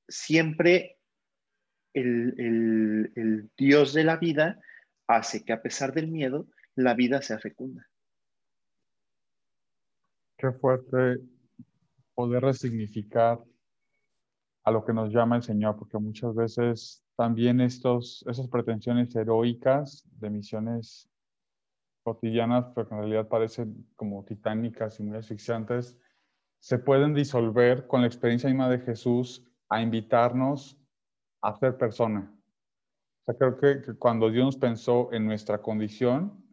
[0.08, 1.00] Siempre
[1.94, 4.60] el, Dios de la vida
[5.08, 7.88] hace que a pesar del miedo, la vida sea fecunda.
[10.38, 11.22] Qué fuerte
[12.16, 13.40] poder resignificar
[14.64, 20.08] a lo que nos llama el Señor, porque muchas veces también estos, esas pretensiones heroicas
[20.20, 21.11] de misiones
[22.04, 25.98] cotidianas, pero que en realidad parecen como titánicas y muy asfixiantes,
[26.60, 30.78] se pueden disolver con la experiencia misma de Jesús a invitarnos
[31.42, 32.32] a ser persona.
[33.22, 36.44] O sea, creo que, cuando Dios pensó en nuestra condición,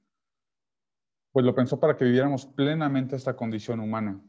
[1.33, 4.21] pues lo pensó para que viviéramos plenamente esta condición humana.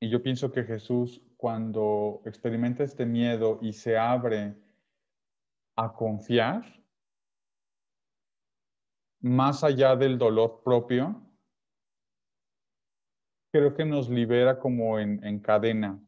[0.00, 4.56] Y yo pienso que Jesús, cuando experimenta este miedo y se abre
[5.76, 6.64] a confiar,
[9.26, 11.20] más allá del dolor propio,
[13.52, 16.00] creo que nos libera como en, cadena,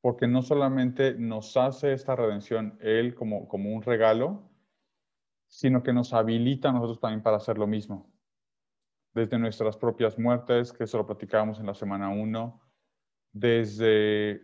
[0.00, 4.50] porque no solamente nos hace esta redención Él como, como un regalo,
[5.48, 8.10] sino que nos habilita a nosotros también para hacer lo mismo.
[9.12, 12.60] Desde nuestras propias muertes, que eso lo platicábamos en la semana 1,
[13.32, 14.40] desde,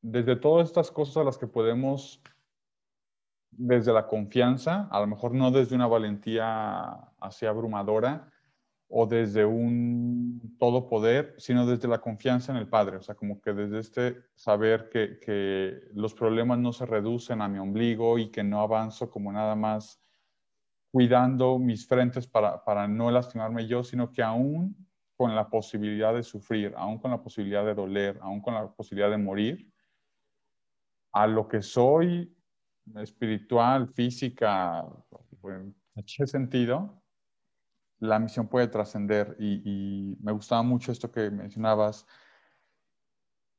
[0.00, 2.22] desde todas estas cosas a las que podemos,
[3.50, 8.30] desde la confianza, a lo mejor no desde una valentía así abrumadora,
[8.88, 12.98] o desde un todo poder, sino desde la confianza en el Padre.
[12.98, 17.48] O sea, como que desde este saber que, que, los problemas no se reducen a
[17.48, 20.00] mi ombligo y que no avanzo como nada más
[20.92, 24.86] cuidando mis frentes para, para no lastimarme yo, sino que aún
[25.16, 29.10] con la posibilidad de sufrir, aún con la posibilidad de doler, aún con la posibilidad
[29.10, 29.72] de morir,
[31.12, 32.35] a lo que soy
[32.94, 34.86] espiritual, física,
[35.42, 35.74] en
[36.04, 37.02] qué sentido,
[37.98, 39.36] la misión puede trascender.
[39.38, 42.06] Y, me gustaba mucho esto que mencionabas,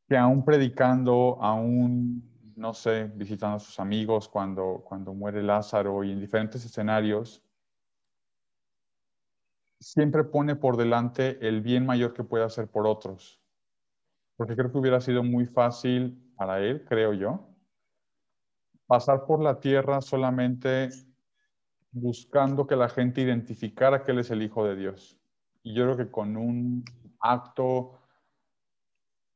[0.07, 2.23] que aún predicando, aún,
[2.55, 7.43] no sé, visitando a sus amigos cuando, cuando muere Lázaro y en diferentes escenarios,
[9.80, 13.41] siempre pone por delante el bien mayor que puede hacer por otros.
[14.36, 17.47] Porque creo que hubiera sido muy fácil para él, creo yo,
[18.88, 20.90] pasar por la tierra solamente
[21.92, 25.18] buscando que la gente identificara que Él es el Hijo de Dios.
[25.64, 26.86] Y yo creo que con un
[27.20, 28.00] acto,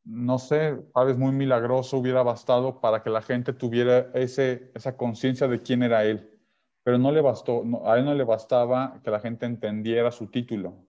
[0.04, 4.96] no sé, tal vez muy milagroso hubiera bastado para que la gente tuviera ese, esa
[4.96, 6.40] conciencia de quién era Él.
[6.84, 10.88] Pero no le bastó, a Él no le bastaba que la gente entendiera su título.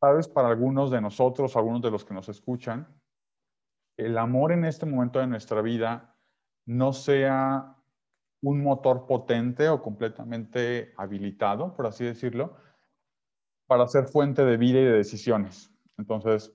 [0.00, 2.88] Sabes, para algunos de nosotros, algunos de los que nos escuchan,
[3.96, 6.14] el amor en este momento de nuestra vida
[6.68, 7.74] no sea
[8.42, 12.58] un motor potente o completamente habilitado, por así decirlo,
[13.66, 15.72] para ser fuente de vida y de decisiones.
[15.96, 16.54] Entonces,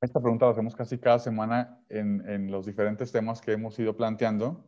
[0.00, 4.64] esta pregunta la hacemos casi cada semana en, los diferentes temas que hemos ido planteando.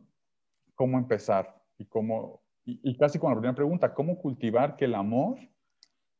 [0.75, 1.59] ¿Cómo empezar?
[1.79, 5.39] Y, cómo, y, casi con la primera pregunta, ¿cómo cultivar que el amor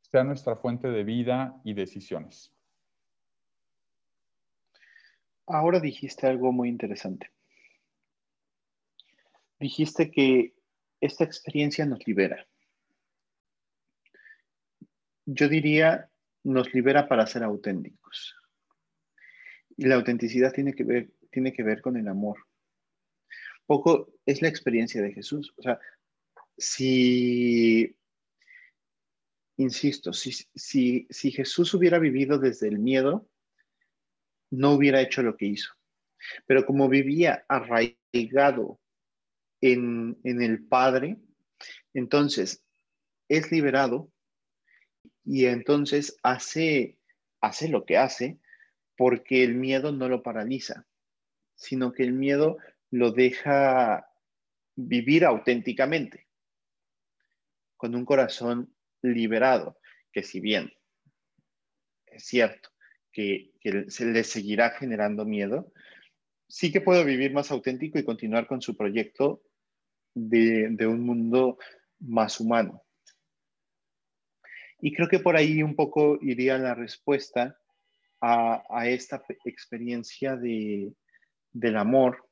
[0.01, 2.51] sea nuestra fuente de vida y decisiones?
[5.45, 7.36] Ahora dijiste algo muy interesante
[9.59, 10.53] dijiste que
[11.01, 12.47] esta experiencia nos libera.
[15.25, 16.09] Yo diría,
[16.43, 18.35] nos libera para ser auténticos.
[19.75, 22.37] Y la autenticidad tiene que ver, tiene que ver con el amor.
[23.65, 25.53] Poco es la experiencia de Jesús.
[25.57, 25.79] O sea,
[26.57, 27.95] si,
[29.57, 33.29] insisto, si, si, si Jesús hubiera vivido desde el miedo,
[34.49, 35.73] no hubiera hecho lo que hizo.
[36.45, 38.79] Pero como vivía arraigado
[39.61, 41.17] en, el Padre,
[41.93, 42.63] entonces
[43.27, 44.11] es liberado
[45.23, 46.97] y entonces hace,
[47.41, 48.39] hace lo que hace
[48.95, 50.87] porque el miedo no lo paraliza,
[51.55, 52.57] sino que el miedo
[52.89, 54.09] lo deja
[54.75, 56.27] vivir auténticamente,
[57.75, 59.79] con un corazón liberado,
[60.11, 60.71] que si bien
[62.05, 62.69] es cierto
[63.11, 65.71] que, que se le seguirá generando miedo,
[66.47, 69.43] sí que puedo vivir más auténtico y continuar con su proyecto
[70.17, 71.57] de, un mundo
[71.99, 72.83] más humano.
[74.79, 77.59] Y creo que por ahí un poco iría la respuesta
[78.21, 80.93] a, esta experiencia de,
[81.51, 82.27] del amor,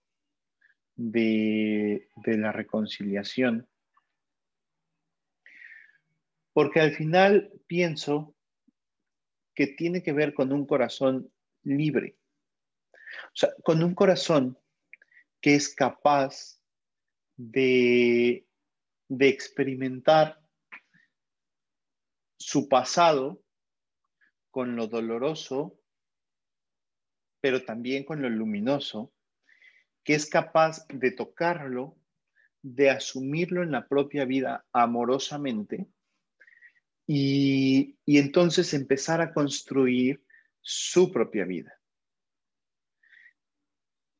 [0.96, 3.68] de, de, la reconciliación.
[6.54, 8.36] Porque al final pienso
[9.54, 11.32] que tiene que ver con un corazón
[11.64, 12.18] libre.
[13.28, 14.58] O sea, con un corazón
[15.42, 16.60] que es capaz
[17.38, 18.48] de,
[19.10, 20.42] experimentar
[22.38, 23.42] su pasado
[24.52, 25.80] con lo doloroso,
[27.42, 29.14] pero también con lo luminoso,
[30.04, 31.98] que es capaz de tocarlo,
[32.62, 35.88] de asumirlo en la propia vida amorosamente
[37.06, 40.24] y, y, entonces empezar a construir
[40.62, 41.80] su propia vida.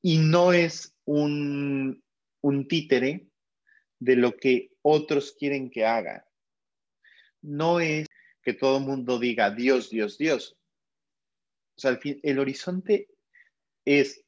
[0.04, 2.05] Y no es un,
[2.46, 3.28] un títere
[3.98, 6.28] de lo que otros quieren que haga.
[7.42, 8.06] No es
[8.44, 10.56] que todo el mundo diga Dios, Dios, Dios.
[11.76, 13.10] O sea, el horizonte
[13.84, 14.24] es,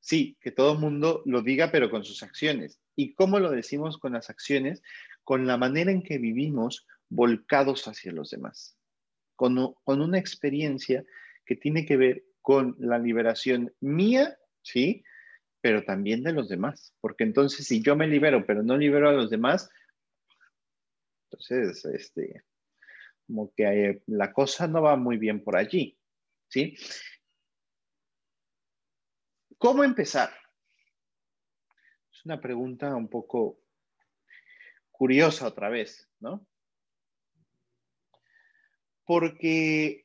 [0.00, 2.78] sí, que todo el mundo lo diga, pero con sus acciones.
[2.94, 4.82] ¿Y cómo lo decimos con las acciones?
[5.24, 8.76] Con la manera en que vivimos volcados hacia los demás.
[9.34, 11.06] Con, con una experiencia
[11.46, 15.04] que tiene que ver con la liberación mía, ¿sí?
[15.62, 16.92] Pero también de los demás.
[17.00, 19.70] Porque entonces si yo me libero, pero no libero a los demás,
[21.30, 22.44] entonces, este,
[23.26, 25.98] como que eh, la cosa no va muy bien por allí.
[26.48, 26.76] ¿Sí?
[29.56, 30.30] ¿Cómo empezar?
[32.12, 33.60] Es una pregunta un poco
[34.90, 36.46] curiosa otra vez, ¿no?
[39.04, 40.04] Porque,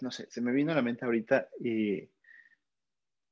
[0.00, 2.08] no sé, se me vino a la mente ahorita y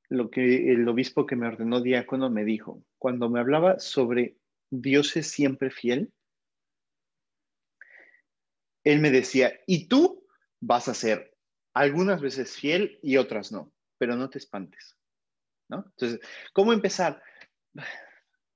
[0.08, 2.84] lo que el obispo que me ordenó diácono me dijo.
[2.98, 4.36] Cuando me hablaba sobre
[4.70, 6.12] Dios es siempre fiel,
[8.84, 10.26] él me decía, y tú
[10.60, 11.34] vas a ser
[11.72, 14.96] algunas veces fiel y otras no, pero no te espantes.
[15.68, 15.84] ¿no?
[15.86, 16.20] Entonces,
[16.52, 17.22] ¿cómo empezar?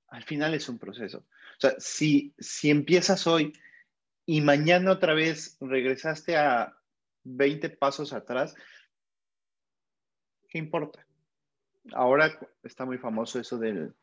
[0.09, 1.19] Al final es un proceso.
[1.19, 3.53] O sea, si, si empiezas hoy
[4.27, 6.77] y mañana otra vez regresaste a
[7.25, 8.55] 20 pasos atrás,
[10.49, 11.08] ¿qué importa?
[11.93, 13.95] Ahora está muy famoso eso del,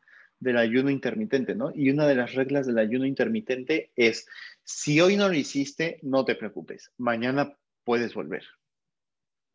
[0.56, 1.72] ayuno intermitente, ¿no?
[1.74, 4.28] Y una de las reglas del ayuno intermitente es,
[4.64, 8.44] si hoy no lo hiciste, no te preocupes, mañana puedes volver,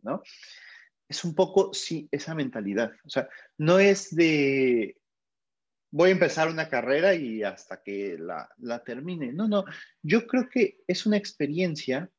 [0.02, 0.22] ¿no?
[1.08, 2.94] Es un poco, sí, esa mentalidad.
[3.04, 3.28] O sea,
[3.58, 4.98] no es de,
[5.92, 9.34] voy a empezar una carrera y hasta que la termine.
[9.34, 9.66] No, no,
[10.02, 12.10] yo creo que es una experiencia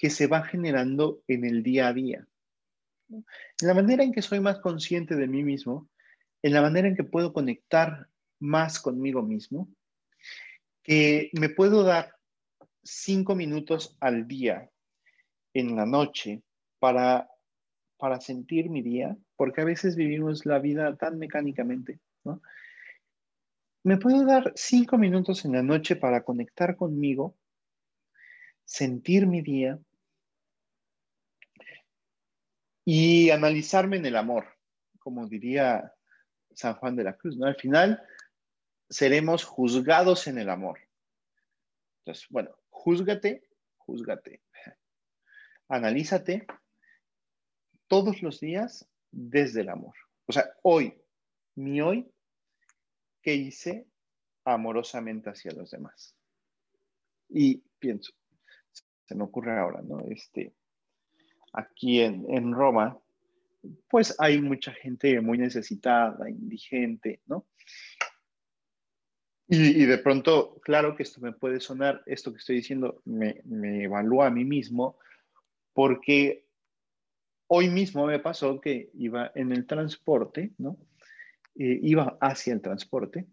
[0.00, 2.26] que se va generando en el día a día.
[3.10, 3.24] En
[3.68, 5.88] la manera en que soy más consciente de mí mismo,
[6.42, 8.08] en la manera en que puedo conectar
[8.38, 9.68] más conmigo mismo,
[10.82, 12.14] que me puedo dar
[12.82, 14.70] cinco minutos al día
[15.52, 16.42] en la noche
[16.78, 17.28] para,
[17.98, 22.40] para sentir mi día, porque a veces vivimos la vida tan mecánicamente, ¿no?
[23.82, 27.36] Me puedo dar cinco minutos en la noche para conectar conmigo,
[28.64, 29.78] sentir mi día
[32.84, 34.46] y analizarme en el amor,
[34.98, 35.92] como diría
[36.54, 37.46] San Juan de la Cruz, ¿no?
[37.46, 38.02] Al final
[38.88, 40.80] seremos juzgados en el amor.
[42.00, 43.44] Entonces, bueno, júzgate,
[43.76, 44.42] júzgate.
[45.68, 46.46] Analízate
[47.86, 49.94] todos los días desde el amor.
[50.26, 51.00] O sea, hoy,
[51.56, 52.10] mi hoy,
[53.22, 53.86] ¿qué hice
[54.44, 56.16] amorosamente hacia los demás?
[57.28, 58.12] Y pienso,
[59.04, 60.00] se me ocurre ahora, ¿no?
[60.08, 60.54] Este,
[61.52, 62.98] aquí en, en Roma,
[63.88, 67.46] pues hay mucha gente muy necesitada, indigente, ¿no?
[69.52, 73.82] Y, de pronto, claro que esto me puede sonar, esto que estoy diciendo me, me
[73.82, 74.96] evalúa a mí mismo,
[75.72, 76.46] porque
[77.48, 80.78] hoy mismo me pasó que iba en el transporte, ¿no?
[81.56, 83.26] Eh, iba hacia el transporte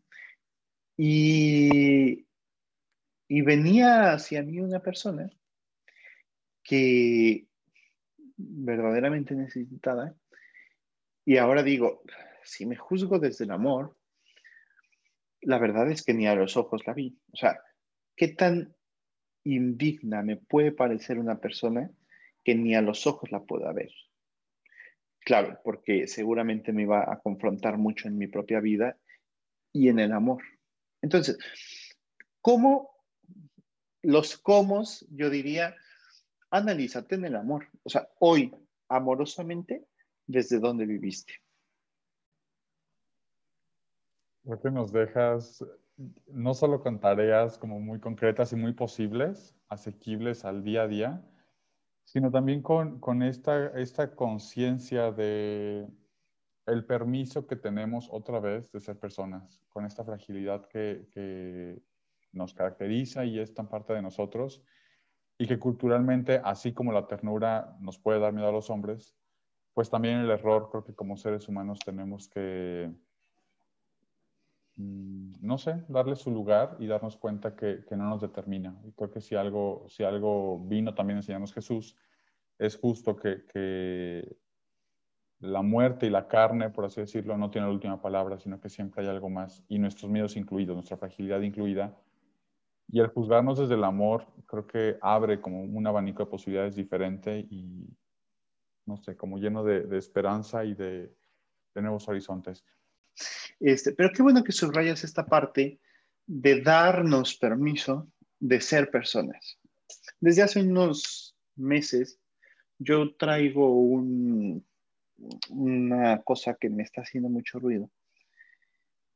[0.98, 2.26] y,
[3.28, 5.30] y venía hacia mí una persona
[6.64, 7.46] que
[8.38, 10.16] verdaderamente necesitada.
[11.26, 12.04] Y ahora digo,
[12.44, 13.98] si me juzgo desde el amor,
[15.42, 17.20] la verdad es que ni a los ojos la vi.
[17.34, 17.60] O sea,
[18.16, 18.76] ¿qué tan
[19.44, 21.92] indigna me puede parecer una persona
[22.44, 23.92] que ni a los ojos la pueda ver?
[25.20, 28.98] Claro, porque seguramente me va a confrontar mucho en mi propia vida
[29.74, 30.42] y en el amor.
[31.02, 31.38] Entonces,
[32.42, 32.98] ¿cómo
[34.02, 35.76] los cómo, yo diría,
[36.52, 37.68] analízate en el amor.
[37.84, 38.54] O sea, hoy,
[38.90, 39.88] amorosamente,
[40.26, 41.34] desde dónde viviste.
[44.44, 45.64] Porque nos dejas
[46.28, 51.26] no solo con tareas como muy concretas y muy posibles, asequibles al día a día,
[52.04, 55.88] sino también con, con esta, esta conciencia de
[56.66, 61.82] el permiso que tenemos otra vez de ser personas, con esta fragilidad que, que
[62.32, 64.62] nos caracteriza y es tan parte de nosotros
[65.38, 69.16] y que culturalmente, así como la ternura nos puede dar miedo a los hombres,
[69.74, 72.92] pues también el error creo que como seres humanos tenemos que,
[74.76, 78.76] mm, no sé, darle su lugar y darnos cuenta que, que, no nos determina.
[78.86, 81.96] Y creo que si algo, si algo vino también enseñarnos Jesús,
[82.58, 84.38] es justo que, que
[85.40, 88.70] la muerte y la carne, por así decirlo, no tiene la última palabra, sino que
[88.70, 91.96] siempre hay algo más, y nuestros miedos incluidos, nuestra fragilidad incluida,
[92.90, 97.40] y el juzgarnos desde el amor creo que abre como un abanico de posibilidades diferente
[97.40, 97.88] y,
[98.86, 101.14] no sé, como lleno de, esperanza y de,
[101.76, 102.66] nuevos horizontes.
[103.60, 105.80] Este, pero qué bueno que subrayas esta parte
[106.26, 108.08] de darnos permiso
[108.40, 109.60] de ser personas.
[110.20, 112.20] Desde hace unos meses
[112.80, 114.66] yo traigo un,
[115.50, 117.92] una cosa que me está haciendo mucho ruido,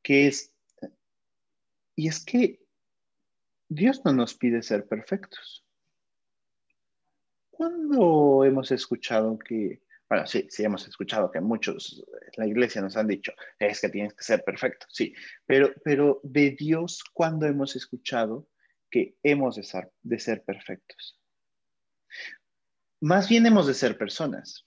[0.02, 0.54] que es,
[1.96, 2.61] y es que
[3.74, 5.64] Dios no nos pide ser perfectos.
[7.50, 12.96] ¿Cuándo hemos escuchado que, bueno, sí, sí hemos escuchado que muchos en la iglesia nos
[12.98, 15.14] han dicho, es que tienes que ser perfecto, sí,
[15.46, 18.46] pero, pero de Dios, ¿cuándo hemos escuchado
[18.90, 21.18] que hemos de ser, de ser perfectos?
[23.00, 24.66] Más bien hemos de ser personas.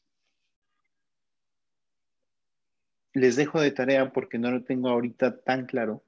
[3.14, 6.04] Les dejo de tarea porque no lo tengo ahorita tan claro,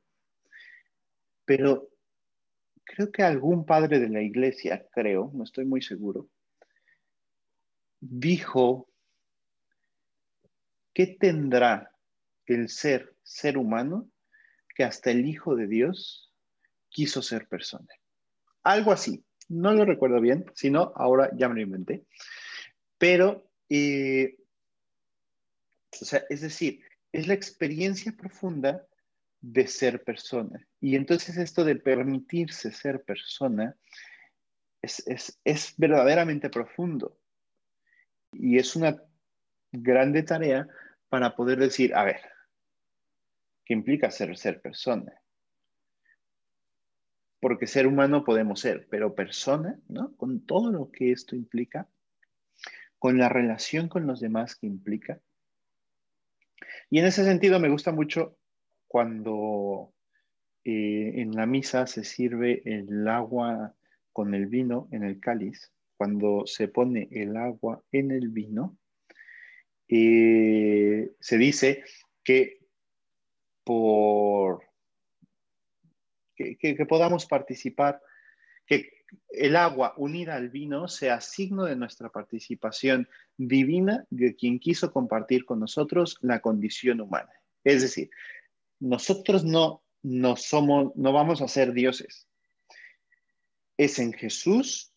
[1.46, 1.90] pero
[2.88, 6.30] creo que algún padre de la iglesia, creo, no estoy muy seguro,
[8.00, 8.90] dijo,
[10.94, 11.92] ¿qué tendrá
[12.46, 14.10] el ser, ser humano,
[14.74, 16.34] que hasta el Hijo de Dios
[16.90, 17.88] quiso ser persona?
[18.64, 22.06] Algo así, no lo recuerdo bien, sino ahora ya me lo inventé.
[22.98, 24.38] Pero, eh,
[26.02, 26.82] o sea, es decir,
[27.12, 28.88] es la experiencia profunda
[29.42, 30.66] de ser persona.
[30.80, 33.76] Y entonces esto de permitirse ser persona
[34.82, 37.20] es, verdaderamente profundo.
[38.32, 39.02] Y es una
[39.72, 40.68] grande tarea
[41.10, 42.22] para poder decir, a ver,
[43.66, 45.14] ¿qué implica ser, ser persona?
[47.40, 50.16] Porque ser humano podemos ser, pero persona, ¿no?
[50.16, 51.88] Con todo lo que esto implica,
[53.00, 55.22] con la relación con los demás que implica.
[56.90, 58.38] Y en ese sentido me gusta mucho
[58.88, 59.94] cuando
[60.64, 63.76] eh, en la misa se sirve el agua
[64.12, 68.78] con el vino en el cáliz, cuando se pone el agua en el vino,
[69.88, 71.84] eh, se dice
[72.24, 72.60] que
[73.64, 74.68] por
[76.38, 78.02] que, podamos participar,
[78.66, 78.92] que
[79.30, 83.08] el agua unida al vino sea signo de nuestra participación
[83.38, 87.32] divina de quien quiso compartir con nosotros la condición humana.
[87.64, 88.10] Es decir,
[88.80, 92.28] nosotros no, no somos, no vamos a ser dioses.
[93.78, 94.94] Es en Jesús,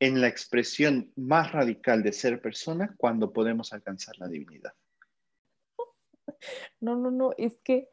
[0.00, 4.72] en la expresión más radical de ser persona, cuando podemos alcanzar la divinidad.
[6.80, 7.90] No, no, no, es que,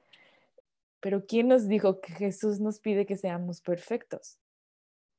[0.99, 4.39] pero ¿quién nos dijo que Jesús nos pide que seamos perfectos?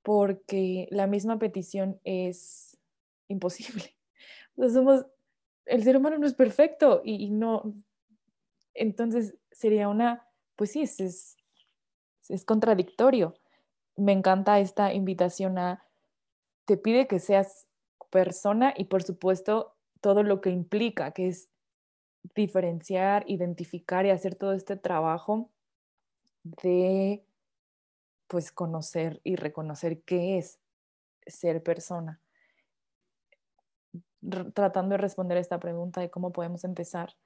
[0.03, 2.79] Porque la misma petición es
[3.29, 3.95] imposible.
[4.73, 5.07] somos,
[5.67, 7.75] el ser humano no es perfecto y, no,
[8.79, 10.27] entonces sería una,
[10.57, 11.37] pues sí, es,
[12.29, 13.35] es, contradictorio.
[13.97, 15.85] Me encanta esta invitación a,
[16.65, 17.67] te pide que seas
[18.11, 21.49] persona y por supuesto todo lo que implica, que es
[22.35, 25.51] diferenciar, identificar y hacer todo este trabajo
[26.43, 27.25] de
[28.29, 30.61] pues conocer y reconocer qué es
[31.27, 32.21] ser persona.
[34.55, 37.17] tratando de responder esta pregunta de cómo podemos empezar,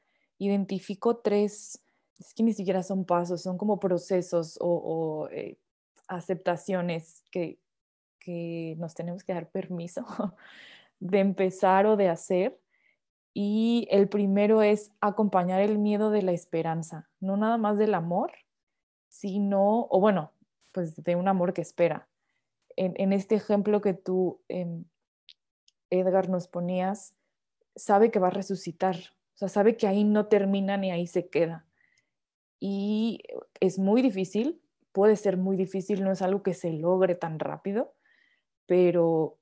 [0.44, 1.80] identifico tres,
[2.18, 5.58] es que ni siquiera son pasos, son como procesos o, eh,
[6.08, 7.58] aceptaciones que,
[8.18, 10.04] que nos tenemos que dar permiso
[11.00, 12.58] de empezar o de hacer
[13.34, 18.32] y el primero es acompañar el miedo de la esperanza, no nada más del amor,
[19.08, 20.32] sino, o bueno,
[20.72, 22.08] pues de un amor que espera.
[22.76, 24.84] En, este ejemplo que tú, em,
[25.90, 27.14] Edgar, nos ponías,
[27.76, 28.96] sabe que va a resucitar,
[29.48, 31.66] sea, sabe que ahí no termina ni ahí se queda.
[32.60, 33.22] Y
[33.60, 34.62] es muy difícil,
[34.92, 37.94] puede ser muy difícil, no es algo que se logre tan rápido,
[38.66, 39.40] pero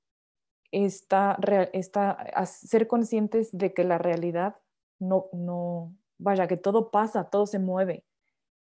[0.72, 1.38] esta,
[1.72, 4.56] esta, ser conscientes de que la realidad
[4.98, 8.04] no, no, vaya, que todo pasa, todo se mueve,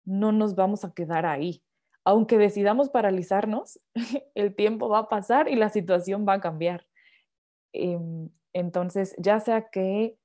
[0.05, 1.63] no nos vamos a quedar ahí.
[2.03, 3.79] Aunque decidamos paralizarnos,
[4.35, 6.87] el tiempo va a pasar y la situación va a cambiar.
[7.73, 10.17] Em, entonces, ya sea que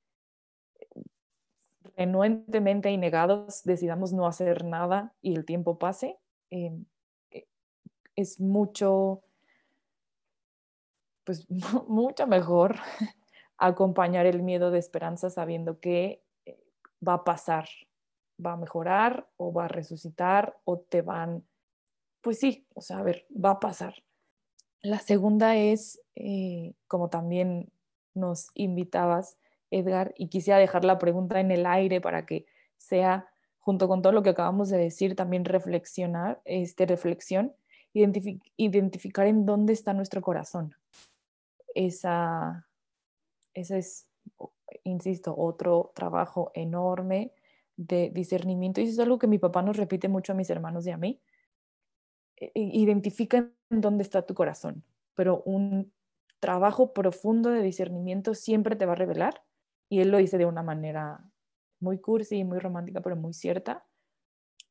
[1.95, 6.17] renuentemente y negados decidamos no hacer nada y el tiempo pase,
[6.49, 6.85] em,
[7.31, 7.47] e,
[8.15, 9.23] es mucho
[11.23, 11.47] pues
[11.87, 12.75] mucho mejor
[13.57, 16.59] acompañar el miedo de esperanza sabiendo que eh,
[17.05, 17.67] va a pasar,
[18.43, 21.45] va a mejorar o va a resucitar o te van,
[22.21, 24.03] pues sí, o sea, a ver, va a pasar.
[24.81, 27.71] La segunda es, eh, como también
[28.13, 29.37] nos invitabas,
[29.73, 32.45] Edgar, y quisiera dejar la pregunta en el aire para que
[32.77, 33.27] sea,
[33.59, 37.53] junto con todo lo que acabamos de decir, también reflexionar, este, reflexión,
[37.93, 40.75] identificar en dónde está nuestro corazón
[41.73, 42.67] esa,
[43.53, 44.07] ese es,
[44.83, 47.33] insisto, otro trabajo enorme
[47.75, 50.85] de discernimiento y eso es algo que mi papá nos repite mucho a mis hermanos
[50.85, 51.21] y a mí.
[52.37, 54.83] E, identifica en dónde está tu corazón,
[55.15, 55.91] pero un
[56.39, 59.43] trabajo profundo de discernimiento siempre te va a revelar
[59.93, 61.23] y él lo dice de una manera
[61.79, 63.85] muy cursi y muy romántica, pero muy cierta.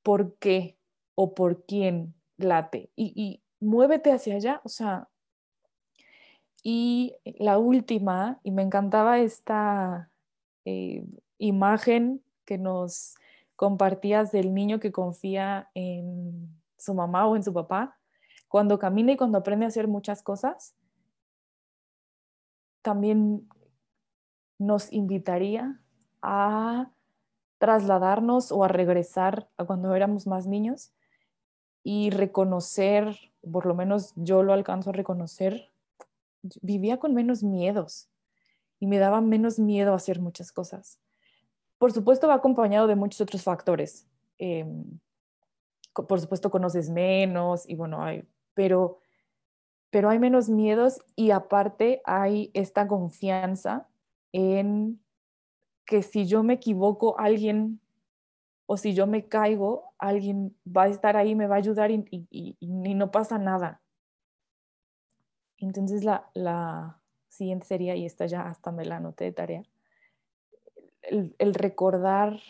[0.03, 0.77] ¿Por qué
[1.15, 2.91] o por quién late?
[2.97, 5.09] Y, muévete hacia allá, o sea,
[6.65, 10.11] y la última, y me encantaba esta
[10.65, 11.07] eh,
[11.39, 13.15] imagen que nos
[13.55, 17.97] compartías del niño que confía en su mamá o en su papá,
[18.49, 20.75] cuando camina y cuando aprende a hacer muchas cosas,
[22.83, 23.49] también
[24.63, 25.81] nos invitaría
[26.23, 26.91] a
[27.59, 30.93] trasladarnos o a regresar a cuando éramos más niños
[31.85, 33.17] y reconocer,
[33.51, 35.71] por lo menos yo lo alcanzo a reconocer,
[36.61, 38.09] vivía con menos miedos
[38.81, 40.99] y me daba menos miedo hacer muchas cosas.
[41.79, 44.09] Por supuesto va acompañado de muchos otros factores.
[44.39, 44.99] Em,
[45.93, 48.99] por supuesto conoces menos y bueno, hay, pero,
[49.91, 53.89] pero hay menos miedos y aparte hay esta confianza
[54.33, 55.01] en
[55.85, 57.81] que si yo me equivoco, alguien
[58.67, 62.07] o si yo me caigo, alguien va a estar ahí, me va a ayudar y,
[62.31, 63.83] y no pasa nada.
[65.63, 69.63] Entonces la, siguiente sería, y esta ya hasta me la anoté de tarea,
[71.03, 72.41] el, recordar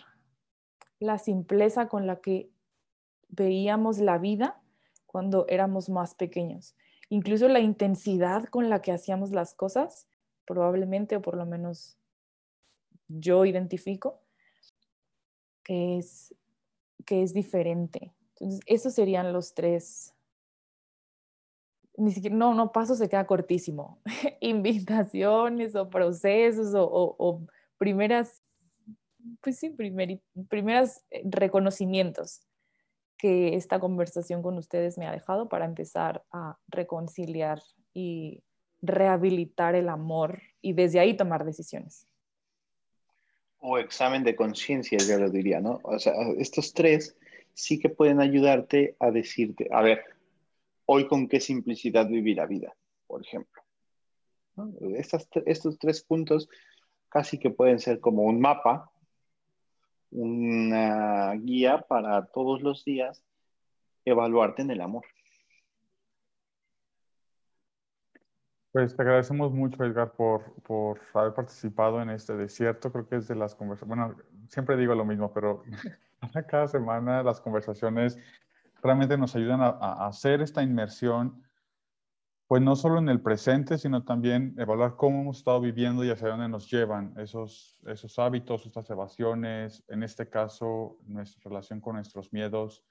[0.98, 2.50] la simpleza con la que
[3.28, 4.60] veíamos la vida
[5.06, 6.74] cuando éramos más pequeños.
[7.10, 10.08] Incluso la intensidad con la que hacíamos las cosas,
[10.46, 11.98] probablemente, o por lo menos
[13.08, 14.20] yo identifico,
[15.62, 16.34] que es,
[17.04, 18.14] que es diferente.
[18.32, 20.14] Entonces, esos serían los tres.
[21.96, 24.00] Ni siquiera, no, no, paso se queda cortísimo.
[24.40, 27.46] Invitaciones o procesos o,
[27.78, 28.42] primeras,
[29.40, 32.46] pues sí, primer, primeras eh, reconocimientos
[33.18, 37.62] que esta conversación con ustedes me ha dejado para empezar a reconciliar
[37.94, 38.42] y
[38.82, 42.06] rehabilitar el amor y desde ahí tomar decisiones.
[43.58, 45.80] O examen de conciencia, yo lo diría, ¿no?
[45.84, 47.16] O sea, estos tres
[47.54, 50.02] sí que pueden ayudarte a decirte, a ver,
[50.84, 52.74] hoy con qué simplicidad vivir la vida,
[53.06, 53.62] por ejemplo.
[54.96, 56.48] estos tres puntos
[57.08, 58.90] casi que pueden ser como un mapa,
[60.10, 63.22] una guía para todos los días
[64.04, 65.04] evaluarte en el amor.
[68.72, 72.90] Pues te agradecemos mucho, Edgar, por, por haber participado en este desierto.
[72.90, 74.16] Creo que es de las conversaciones, bueno,
[74.48, 75.62] siempre digo lo mismo, pero
[76.48, 78.18] cada semana las conversaciones
[78.82, 81.42] realmente nos ayudan a, a hacer esta inmersión
[82.52, 86.28] pues no solo en el presente, sino también evaluar cómo hemos estado viviendo y hacia
[86.28, 92.30] dónde nos llevan esos, esos hábitos, estas evasiones, en este caso, nuestra relación con nuestros
[92.30, 92.84] miedos,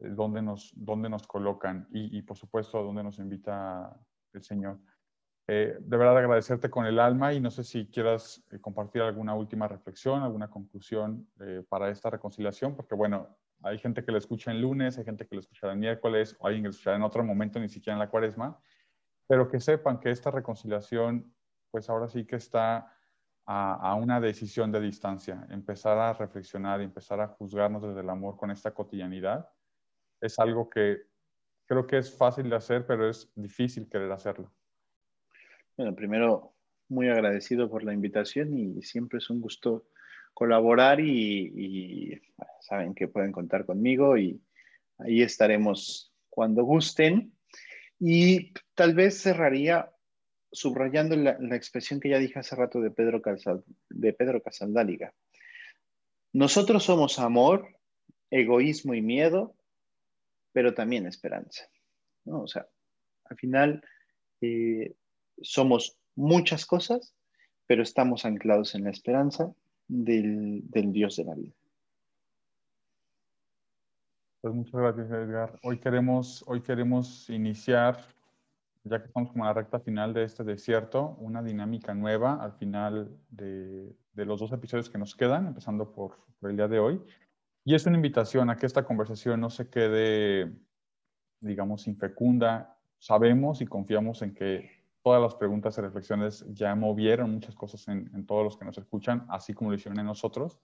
[0.00, 3.96] eh, dónde, nos, dónde nos colocan y, por supuesto, a dónde nos invita
[4.32, 4.80] el Señor.
[5.46, 9.34] Eh, de verdad agradecerte con el alma y no sé si quieras eh, compartir alguna
[9.34, 11.28] última reflexión, alguna conclusión
[11.68, 15.34] para esta reconciliación, porque bueno, hay gente que lo escucha en lunes, hay gente que
[15.34, 17.98] lo escucha el miércoles, o alguien que lo escucha en otro momento, ni siquiera en
[17.98, 18.58] la cuaresma
[19.26, 21.34] pero que sepan que esta reconciliación,
[21.70, 22.92] pues ahora sí que está
[23.46, 28.50] a, una decisión de distancia, empezar a reflexionar empezar a juzgarnos desde el amor con
[28.50, 29.50] esta cotidianidad,
[30.20, 31.02] es algo que
[31.66, 34.50] creo que es fácil de hacer, pero es difícil querer hacerlo.
[35.76, 36.54] Bueno, primero,
[36.88, 39.88] muy agradecido por la invitación y siempre es un gusto
[40.32, 42.20] colaborar y,
[42.60, 44.40] saben que pueden contar conmigo y
[44.98, 47.32] ahí estaremos cuando gusten.
[47.98, 49.90] Y tal vez cerraría
[50.52, 53.20] subrayando la, expresión que ya dije hace rato de Pedro,
[53.90, 55.12] de Pedro Casaldáliga.
[56.32, 57.76] Nosotros somos amor,
[58.30, 59.56] egoísmo y miedo,
[60.52, 61.68] pero también esperanza.
[62.26, 62.66] O sea,
[63.24, 63.84] al final
[64.40, 64.94] eh,
[65.40, 67.14] somos muchas cosas,
[67.66, 69.52] pero estamos anclados en la esperanza
[69.88, 71.54] del, del Dios de la vida.
[74.40, 75.58] Pues muchas gracias, Edgar.
[75.62, 77.96] Hoy queremos, hoy queremos iniciar,
[78.82, 82.52] ya que estamos como en la recta final de este desierto, una dinámica nueva al
[82.52, 86.78] final de, de los dos episodios que nos quedan, empezando por, por, el día de
[86.78, 87.02] hoy.
[87.64, 90.52] Y es una invitación a que esta conversación no se quede,
[91.40, 92.76] digamos, infecunda.
[92.98, 98.10] Sabemos y confiamos en que todas las preguntas y reflexiones ya movieron muchas cosas en,
[98.12, 100.58] en todos los que nos escuchan, así como lo hicieron en nosotros.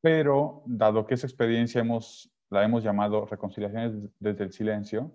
[0.00, 5.12] Pero dado que esa experiencia hemos la hemos llamado reconciliaciones desde el silencio,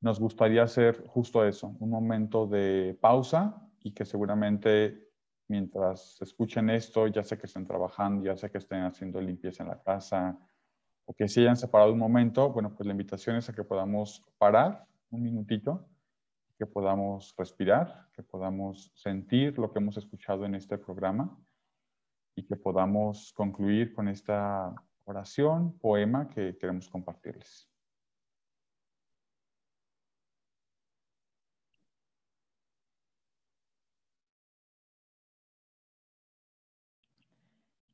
[0.00, 5.08] nos gustaría hacer justo eso, un momento de pausa y que seguramente
[5.48, 9.68] mientras escuchen esto, ya sé que estén trabajando, ya sé que estén haciendo limpieza en
[9.68, 10.38] la casa
[11.04, 14.24] o que se hayan separado un momento, bueno, pues la invitación es a que podamos
[14.38, 15.86] parar un minutito,
[16.60, 21.34] que podamos respirar, que podamos sentir lo que hemos escuchado en este programa
[22.36, 27.66] y que podamos concluir con esta oración, poema que queremos compartirles.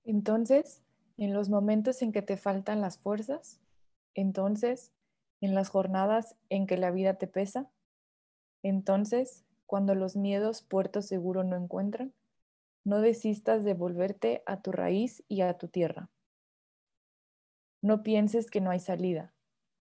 [0.02, 0.82] Entonces,
[1.18, 3.60] en los momentos en que te faltan las fuerzas,
[4.14, 4.92] entonces,
[5.40, 7.70] en las jornadas en que la vida te pesa,
[8.68, 12.12] entonces, cuando los miedos puerto seguro no encuentran,
[12.84, 16.08] no desistas de volverte a tu raíz y a tu tierra.
[17.82, 19.32] No pienses que no hay salida.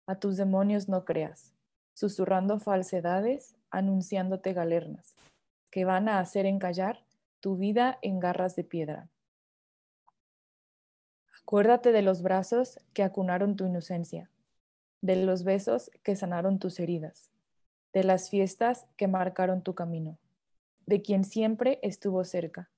[0.07, 1.53] A tus demonios no creas,
[1.93, 5.15] susurrando falsedades, anunciándote galernas,
[5.71, 7.05] que van a hacer encallar
[7.39, 9.09] tu vida en garras de piedra.
[11.41, 14.31] Acuérdate de los brazos que acunaron tu inocencia,
[15.01, 17.29] de los besos que sanaron tus heridas,
[17.95, 20.17] de las fiestas que marcaron tu camino,
[20.85, 22.69] de quien siempre estuvo cerca.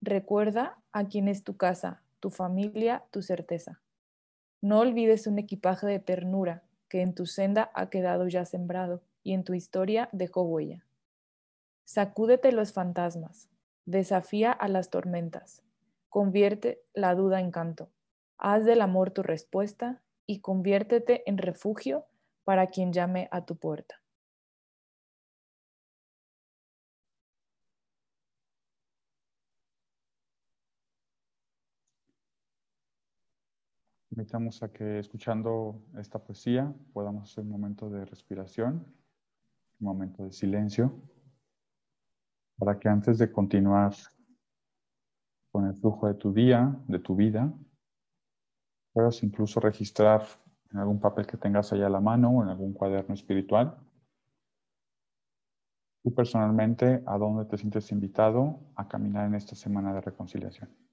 [0.00, 3.80] Recuerda a quien es tu casa, tu familia, tu certeza.
[4.60, 9.34] No olvides un equipaje de ternura que en tu senda ha quedado ya sembrado y
[9.34, 10.84] en tu historia dejó huella.
[11.84, 13.48] Sacúdete los fantasmas,
[13.86, 15.62] desafía a las tormentas,
[16.08, 17.88] convierte la duda en canto.
[18.38, 22.06] Haz del amor tu respuesta y conviértete en refugio
[22.42, 24.00] para quien llame a tu puerta.
[34.16, 38.86] Invitamos a que escuchando esta poesía podamos hacer un momento de respiración,
[39.80, 40.94] un momento de silencio,
[42.56, 43.92] para que antes de continuar
[45.50, 47.52] con el flujo de tu día, de tu vida,
[48.92, 50.22] puedas incluso registrar
[50.70, 53.76] en algún papel que tengas allá a la mano o en algún cuaderno espiritual.
[56.04, 60.83] Tú personalmente, ¿a dónde te sientes invitado a caminar en esta semana de reconciliación?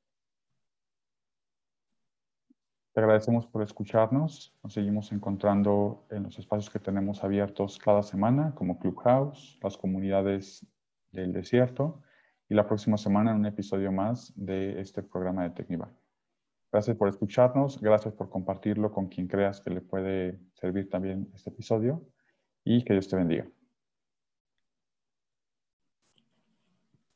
[2.93, 4.53] Te agradecemos por escucharnos.
[4.63, 10.67] Nos seguimos encontrando en los espacios que tenemos abiertos cada semana, como Clubhouse, las comunidades
[11.11, 12.01] del desierto,
[12.49, 15.95] y la próxima semana en un episodio más de este programa de Tecnival.
[16.69, 21.49] Gracias por escucharnos, gracias por compartirlo con quien creas que le puede servir también este
[21.49, 22.05] episodio
[22.65, 23.47] y que Dios te bendiga.